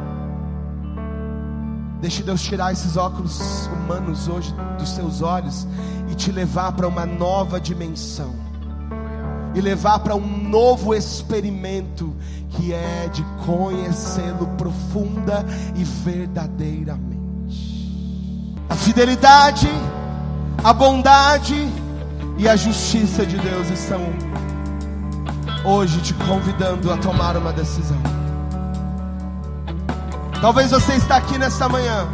Deixe 2.00 2.22
Deus 2.22 2.42
tirar 2.42 2.72
esses 2.72 2.96
óculos 2.96 3.66
humanos 3.66 4.28
hoje 4.28 4.54
dos 4.78 4.90
seus 4.90 5.20
olhos 5.20 5.66
e 6.10 6.14
te 6.14 6.30
levar 6.30 6.72
para 6.72 6.86
uma 6.86 7.04
nova 7.04 7.60
dimensão 7.60 8.34
e 9.54 9.60
levar 9.60 9.98
para 9.98 10.14
um 10.14 10.48
novo 10.48 10.94
experimento 10.94 12.14
que 12.50 12.72
é 12.72 13.08
de 13.12 13.24
conhecê-lo 13.44 14.46
profunda 14.56 15.44
e 15.74 15.82
verdadeiramente. 15.82 17.08
A 18.68 18.76
fidelidade, 18.76 19.68
a 20.62 20.72
bondade 20.72 21.56
e 22.36 22.48
a 22.48 22.54
justiça 22.54 23.26
de 23.26 23.36
Deus 23.36 23.68
estão 23.70 24.00
hoje 25.64 26.00
te 26.00 26.14
convidando 26.14 26.92
a 26.92 26.96
tomar 26.96 27.36
uma 27.36 27.52
decisão. 27.52 27.98
Talvez 30.40 30.70
você 30.70 30.94
está 30.94 31.16
aqui 31.16 31.36
nesta 31.36 31.68
manhã, 31.68 32.06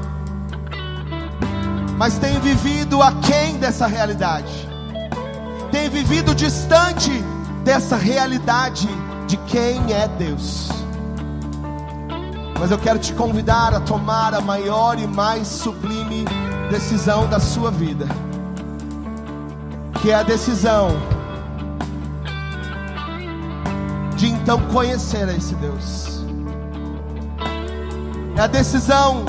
mas 1.99 2.17
tem 2.17 2.41
vivido 2.41 3.03
aquém 3.03 3.59
dessa 3.59 3.87
realidade, 3.87 4.67
tem 5.71 5.91
vivido 5.91 6.35
distante 6.35 7.11
dessa 7.63 7.97
realidade 7.97 8.89
de 9.27 9.37
quem 9.37 9.93
é 9.93 10.09
Deus. 10.09 10.71
Mas 12.59 12.71
eu 12.71 12.79
quero 12.79 12.99
te 12.99 13.13
convidar 13.13 13.75
a 13.75 13.81
tomar 13.81 14.33
a 14.33 14.41
maior 14.41 14.99
e 14.99 15.07
mais 15.07 15.47
sublime 15.47 16.25
decisão 16.71 17.29
da 17.29 17.39
sua 17.39 17.71
vida, 17.71 18.07
que 20.01 20.11
é 20.11 20.15
a 20.15 20.23
decisão 20.23 20.89
de 24.17 24.29
então 24.29 24.59
conhecer 24.73 25.29
a 25.29 25.35
esse 25.35 25.55
Deus. 25.57 26.04
É 28.37 28.41
a 28.41 28.47
decisão 28.47 29.25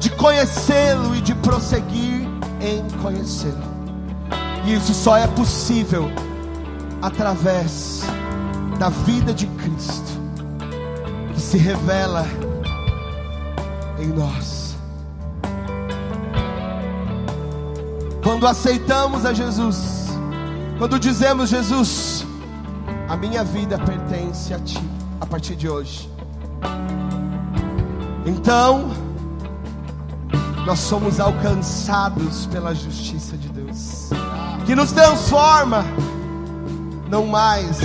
de 0.00 0.10
conhecê-lo 0.10 1.14
e 1.14 1.20
de 1.20 1.34
prosseguir 1.36 2.26
em 2.60 2.88
conhecê-lo. 3.00 3.62
E 4.64 4.74
isso 4.74 4.92
só 4.92 5.16
é 5.16 5.26
possível 5.28 6.10
através 7.00 8.02
da 8.78 8.88
vida 8.88 9.32
de 9.32 9.46
Cristo 9.46 10.18
que 11.32 11.40
se 11.40 11.56
revela 11.56 12.26
em 13.98 14.08
nós. 14.08 14.76
Quando 18.22 18.46
aceitamos 18.46 19.24
a 19.24 19.32
Jesus, 19.32 20.08
quando 20.78 20.98
dizemos 20.98 21.48
Jesus, 21.48 22.26
a 23.08 23.16
minha 23.16 23.42
vida 23.42 23.78
pertence 23.78 24.52
a 24.52 24.58
Ti 24.58 24.78
a 25.20 25.26
partir 25.26 25.56
de 25.56 25.68
hoje. 25.68 26.17
Então, 28.28 28.90
nós 30.66 30.80
somos 30.80 31.18
alcançados 31.18 32.44
pela 32.44 32.74
justiça 32.74 33.38
de 33.38 33.48
Deus, 33.48 34.10
que 34.66 34.74
nos 34.74 34.92
transforma 34.92 35.82
não 37.08 37.26
mais 37.26 37.80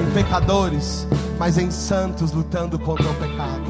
em 0.00 0.12
pecadores, 0.14 1.08
mas 1.40 1.58
em 1.58 1.72
santos 1.72 2.30
lutando 2.30 2.78
contra 2.78 3.10
o 3.10 3.14
pecado. 3.14 3.64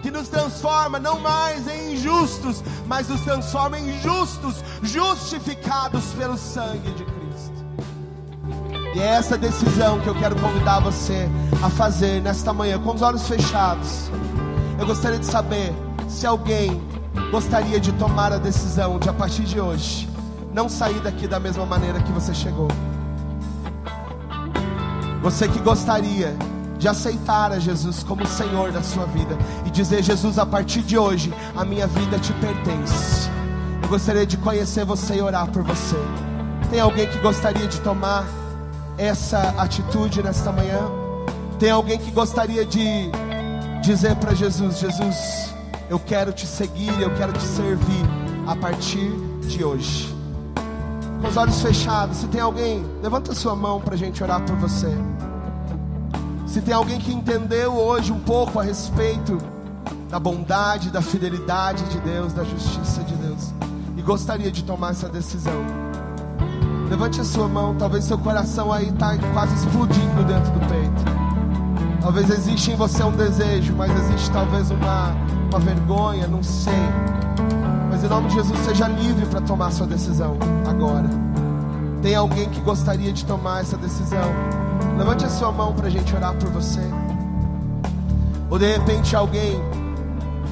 Que 0.00 0.10
nos 0.10 0.28
transforma 0.28 0.98
não 0.98 1.20
mais 1.20 1.68
em 1.68 1.92
injustos, 1.92 2.64
mas 2.86 3.06
nos 3.08 3.20
transforma 3.20 3.78
em 3.78 4.00
justos, 4.00 4.64
justificados 4.82 6.04
pelo 6.16 6.38
sangue 6.38 6.90
de 6.92 7.04
Cristo. 7.04 7.66
E 8.94 8.98
é 8.98 9.08
essa 9.08 9.36
decisão 9.36 10.00
que 10.00 10.06
eu 10.06 10.14
quero 10.14 10.36
convidar 10.36 10.80
você 10.80 11.28
a 11.62 11.68
fazer 11.68 12.22
nesta 12.22 12.54
manhã, 12.54 12.78
com 12.78 12.94
os 12.94 13.02
olhos 13.02 13.28
fechados. 13.28 14.10
Eu 14.78 14.86
gostaria 14.86 15.18
de 15.18 15.26
saber 15.26 15.74
se 16.08 16.24
alguém 16.24 16.80
gostaria 17.32 17.80
de 17.80 17.92
tomar 17.92 18.32
a 18.32 18.38
decisão 18.38 18.98
de 18.98 19.08
a 19.08 19.12
partir 19.12 19.42
de 19.42 19.60
hoje 19.60 20.08
não 20.54 20.68
sair 20.68 21.00
daqui 21.00 21.26
da 21.26 21.40
mesma 21.40 21.66
maneira 21.66 22.00
que 22.00 22.12
você 22.12 22.32
chegou. 22.32 22.68
Você 25.20 25.48
que 25.48 25.58
gostaria 25.58 26.36
de 26.78 26.86
aceitar 26.86 27.50
a 27.50 27.58
Jesus 27.58 28.04
como 28.04 28.24
Senhor 28.24 28.70
da 28.70 28.82
sua 28.82 29.04
vida 29.06 29.36
e 29.66 29.70
dizer: 29.70 30.02
Jesus, 30.02 30.38
a 30.38 30.46
partir 30.46 30.82
de 30.82 30.96
hoje, 30.96 31.34
a 31.56 31.64
minha 31.64 31.86
vida 31.88 32.18
te 32.18 32.32
pertence. 32.34 33.28
Eu 33.82 33.88
gostaria 33.88 34.24
de 34.24 34.36
conhecer 34.36 34.84
você 34.84 35.16
e 35.16 35.20
orar 35.20 35.50
por 35.50 35.62
você. 35.62 35.96
Tem 36.70 36.80
alguém 36.80 37.06
que 37.08 37.18
gostaria 37.18 37.66
de 37.66 37.80
tomar 37.80 38.26
essa 38.96 39.54
atitude 39.58 40.22
nesta 40.22 40.52
manhã? 40.52 40.80
Tem 41.58 41.70
alguém 41.70 41.98
que 41.98 42.10
gostaria 42.12 42.64
de 42.64 43.10
dizer 43.82 44.16
para 44.16 44.34
Jesus: 44.34 44.78
Jesus, 44.78 45.54
eu 45.88 45.98
quero 45.98 46.32
te 46.32 46.46
seguir, 46.46 47.00
eu 47.00 47.14
quero 47.16 47.32
te 47.32 47.42
servir 47.42 48.04
a 48.46 48.54
partir 48.56 49.10
de 49.46 49.64
hoje 49.64 50.18
com 51.20 51.28
os 51.28 51.36
olhos 51.36 51.60
fechados. 51.60 52.18
Se 52.18 52.26
tem 52.28 52.40
alguém, 52.40 52.84
levanta 53.02 53.34
sua 53.34 53.54
mão 53.54 53.80
para 53.80 53.94
a 53.94 53.98
gente 53.98 54.22
orar 54.22 54.40
por 54.42 54.56
você. 54.56 54.90
Se 56.46 56.62
tem 56.62 56.72
alguém 56.72 56.98
que 56.98 57.12
entendeu 57.12 57.74
hoje 57.74 58.12
um 58.12 58.20
pouco 58.20 58.58
a 58.58 58.62
respeito 58.62 59.38
da 60.08 60.18
bondade, 60.18 60.90
da 60.90 61.02
fidelidade 61.02 61.84
de 61.84 62.00
Deus, 62.00 62.32
da 62.32 62.42
justiça 62.44 63.02
de 63.02 63.14
Deus, 63.14 63.52
e 63.96 64.02
gostaria 64.02 64.50
de 64.50 64.64
tomar 64.64 64.92
essa 64.92 65.08
decisão, 65.08 65.64
levante 66.88 67.20
a 67.20 67.24
sua 67.24 67.48
mão. 67.48 67.74
Talvez 67.76 68.04
seu 68.04 68.16
coração 68.16 68.72
aí 68.72 68.88
está 68.88 69.16
quase 69.34 69.54
explodindo 69.54 70.24
dentro 70.24 70.52
do 70.52 70.60
peito. 70.60 71.07
Talvez 72.00 72.30
exista 72.30 72.70
em 72.70 72.76
você 72.76 73.02
um 73.02 73.12
desejo, 73.12 73.74
mas 73.74 73.90
existe 74.04 74.30
talvez 74.30 74.70
uma, 74.70 75.14
uma 75.50 75.58
vergonha, 75.58 76.26
não 76.28 76.42
sei. 76.42 76.72
Mas 77.90 78.04
em 78.04 78.08
nome 78.08 78.28
de 78.28 78.34
Jesus, 78.34 78.58
seja 78.60 78.86
livre 78.86 79.26
para 79.26 79.40
tomar 79.40 79.70
sua 79.72 79.86
decisão 79.86 80.36
agora. 80.68 81.08
Tem 82.00 82.14
alguém 82.14 82.48
que 82.48 82.60
gostaria 82.60 83.12
de 83.12 83.24
tomar 83.24 83.62
essa 83.62 83.76
decisão? 83.76 84.32
Levante 84.96 85.24
a 85.24 85.28
sua 85.28 85.50
mão 85.50 85.72
para 85.72 85.88
a 85.88 85.90
gente 85.90 86.14
orar 86.14 86.34
por 86.34 86.48
você. 86.50 86.80
Ou 88.48 88.58
de 88.58 88.72
repente 88.72 89.16
alguém 89.16 89.60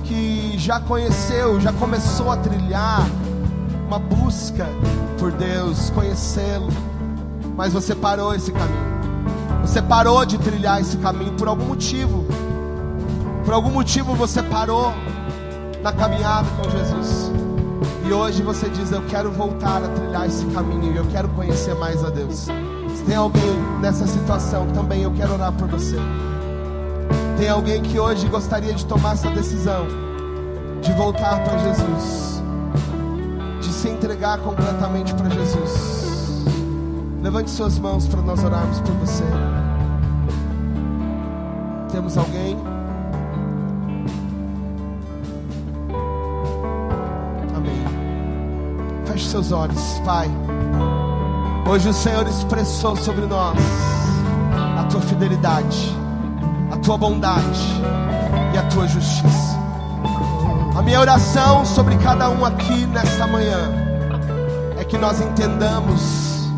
que 0.05 0.55
já 0.59 0.81
conheceu, 0.81 1.61
já 1.61 1.73
começou 1.73 2.31
a 2.31 2.37
trilhar 2.37 3.07
uma 3.87 3.99
busca 3.99 4.67
por 5.19 5.31
Deus, 5.33 5.91
conhecê-lo, 5.91 6.69
mas 7.57 7.73
você 7.73 7.95
parou 7.95 8.35
esse 8.35 8.51
caminho. 8.51 8.96
Você 9.67 9.83
parou 9.83 10.25
de 10.25 10.39
trilhar 10.39 10.81
esse 10.81 10.97
caminho 10.97 11.33
por 11.33 11.49
algum 11.49 11.65
motivo. 11.65 12.25
Por 13.45 13.53
algum 13.53 13.71
motivo 13.71 14.15
você 14.15 14.43
parou 14.43 14.95
na 15.83 15.93
caminhada 15.93 16.47
com 16.57 16.71
Jesus. 16.71 17.33
E 18.07 18.13
hoje 18.13 18.43
você 18.43 18.71
diz: 18.71 18.93
Eu 18.93 19.03
quero 19.03 19.31
voltar 19.31 19.83
a 19.83 19.89
trilhar 19.89 20.27
esse 20.27 20.47
caminho. 20.47 20.97
Eu 20.97 21.05
quero 21.07 21.29
conhecer 21.31 21.75
mais 21.75 22.03
a 22.05 22.11
Deus. 22.11 22.49
Se 22.95 23.03
tem 23.05 23.17
alguém 23.17 23.43
nessa 23.81 24.07
situação 24.07 24.69
também, 24.69 25.03
eu 25.03 25.13
quero 25.13 25.35
orar 25.35 25.53
por 25.53 25.69
você. 25.69 25.97
Tem 27.37 27.49
alguém 27.49 27.83
que 27.83 27.99
hoje 27.99 28.29
gostaria 28.29 28.73
de 28.73 28.87
tomar 28.87 29.15
essa 29.15 29.31
decisão, 29.31 29.87
de 30.81 30.93
voltar 30.93 31.43
para 31.45 31.59
Jesus, 31.59 32.43
de 33.61 33.73
se 33.73 33.89
entregar 33.89 34.39
completamente 34.39 35.13
para 35.13 35.29
Jesus. 35.29 36.45
Levante 37.21 37.51
suas 37.51 37.79
mãos 37.79 38.07
para 38.07 38.23
nós 38.23 38.43
orarmos 38.45 38.79
por 38.81 38.93
você. 38.95 39.25
Temos 41.97 42.19
alguém? 42.19 42.59
Amém. 47.57 47.85
Feche 49.07 49.25
seus 49.31 49.51
olhos, 49.51 49.99
Pai. 50.05 50.29
Hoje 51.67 51.89
o 51.89 51.95
Senhor 51.95 52.29
expressou 52.29 52.97
sobre 52.97 53.25
nós 53.25 53.59
a 54.79 54.85
tua 54.85 55.01
fidelidade 55.01 55.97
a 56.71 56.77
tua 56.77 56.99
bondade 56.99 57.63
e 58.53 58.59
a 58.59 58.63
tua 58.65 58.87
justiça. 58.87 59.57
A 60.77 60.83
minha 60.83 61.01
oração 61.01 61.65
sobre 61.65 61.97
cada 61.97 62.29
um 62.29 62.45
aqui 62.45 62.85
nesta 62.89 63.27
manhã 63.27 63.73
é 64.79 64.85
que 64.85 64.99
nós 64.99 65.19
entendamos 65.23 66.51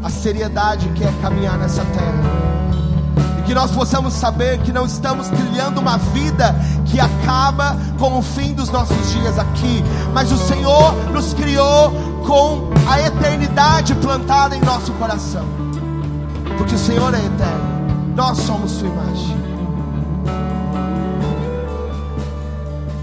a 0.00 0.08
seriedade 0.08 0.88
que 0.90 1.02
é 1.02 1.12
caminhar 1.20 1.58
nessa 1.58 1.84
terra. 1.86 2.33
Que 3.46 3.54
nós 3.54 3.70
possamos 3.70 4.14
saber 4.14 4.58
que 4.60 4.72
não 4.72 4.86
estamos 4.86 5.28
trilhando 5.28 5.80
uma 5.80 5.98
vida 5.98 6.54
que 6.86 6.98
acaba 6.98 7.76
com 7.98 8.18
o 8.18 8.22
fim 8.22 8.54
dos 8.54 8.70
nossos 8.70 9.12
dias 9.12 9.38
aqui, 9.38 9.84
mas 10.12 10.32
o 10.32 10.38
Senhor 10.38 10.94
nos 11.12 11.34
criou 11.34 11.90
com 12.26 12.70
a 12.88 13.00
eternidade 13.00 13.94
plantada 13.96 14.56
em 14.56 14.60
nosso 14.60 14.92
coração. 14.92 15.44
Porque 16.56 16.74
o 16.74 16.78
Senhor 16.78 17.12
é 17.14 17.18
eterno. 17.18 18.14
Nós 18.14 18.38
somos 18.38 18.70
Sua 18.70 18.88
imagem. 18.88 19.44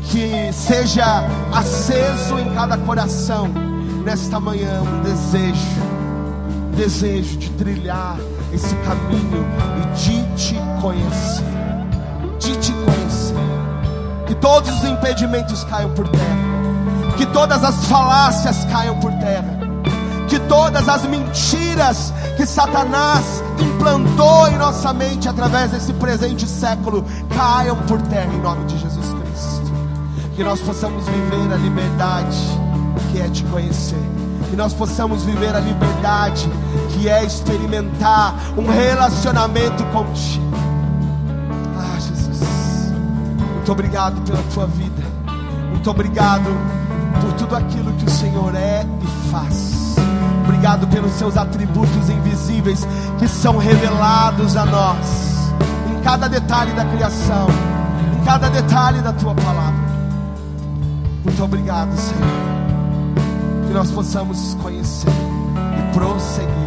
Que 0.04 0.52
seja 0.52 1.24
aceso 1.54 2.38
em 2.40 2.54
cada 2.54 2.78
coração, 2.78 3.48
nesta 4.04 4.40
manhã, 4.40 4.82
um 4.82 5.02
desejo, 5.04 5.82
desejo 6.76 7.38
de 7.38 7.50
trilhar 7.52 8.18
esse 8.54 8.76
caminho 8.78 9.46
e 9.78 9.98
de 9.98 10.24
te 10.36 10.56
conhecer. 10.82 11.46
De 12.40 12.56
te 12.58 12.74
conhecer. 12.74 13.36
Que 14.28 14.36
todos 14.36 14.70
os 14.70 14.84
impedimentos 14.84 15.64
caiam 15.66 15.92
por 15.92 16.08
terra. 16.08 17.16
Que 17.18 17.26
todas 17.28 17.64
as 17.64 17.86
falácias 17.86 18.66
caiam 18.66 19.00
por 19.00 19.12
terra 19.14 19.62
que 20.32 20.40
todas 20.40 20.88
as 20.88 21.04
mentiras 21.04 22.14
que 22.38 22.46
Satanás 22.46 23.44
implantou 23.60 24.48
em 24.48 24.58
nossa 24.58 24.94
mente 24.94 25.28
através 25.28 25.72
desse 25.72 25.92
presente 25.92 26.48
século 26.48 27.04
caiam 27.36 27.76
por 27.76 28.02
terra 28.04 28.34
em 28.34 28.40
nome 28.40 28.64
de 28.64 28.78
Jesus 28.78 29.08
Cristo. 29.08 29.74
Que 30.34 30.42
nós 30.42 30.62
possamos 30.62 31.06
viver 31.06 31.54
a 31.54 31.58
liberdade 31.58 32.38
que 33.12 33.20
é 33.20 33.28
te 33.28 33.44
conhecer. 33.44 34.00
Que 34.50 34.56
nós 34.56 34.74
possamos 34.74 35.26
viver 35.26 35.54
a 35.54 35.60
liberdade 35.60 36.50
que 36.94 37.10
é 37.10 37.24
experimentar 37.24 38.36
um 38.58 38.68
relacionamento 38.68 39.84
contigo. 39.86 40.52
Ah, 41.78 42.00
Jesus. 42.00 42.92
Muito 43.56 43.72
obrigado 43.72 44.22
pela 44.22 44.42
tua 44.54 44.68
vida. 44.68 45.02
Muito 45.72 45.90
obrigado 45.90 46.50
por 47.22 47.34
tudo 47.34 47.56
aquilo 47.56 47.92
que 47.94 48.06
o 48.06 48.10
Senhor 48.10 48.54
é 48.56 48.86
e 49.02 49.30
faz. 49.32 49.96
Obrigado 50.44 50.88
pelos 50.88 51.12
seus 51.14 51.38
atributos 51.38 52.10
invisíveis 52.10 52.88
que 53.18 53.28
são 53.28 53.58
revelados 53.58 54.56
a 54.56 54.66
nós, 54.66 55.54
em 55.90 56.02
cada 56.04 56.28
detalhe 56.28 56.72
da 56.74 56.86
criação, 56.86 57.48
em 58.20 58.26
cada 58.26 58.50
detalhe 58.50 59.02
da 59.02 59.14
tua 59.14 59.34
palavra. 59.34 59.92
Muito 61.24 61.44
obrigado, 61.44 61.96
Senhor. 61.96 62.22
Que 63.68 63.74
nós 63.74 63.90
possamos 63.92 64.56
conhecer 64.62 65.10
e 65.10 65.94
prosseguir 65.94 66.61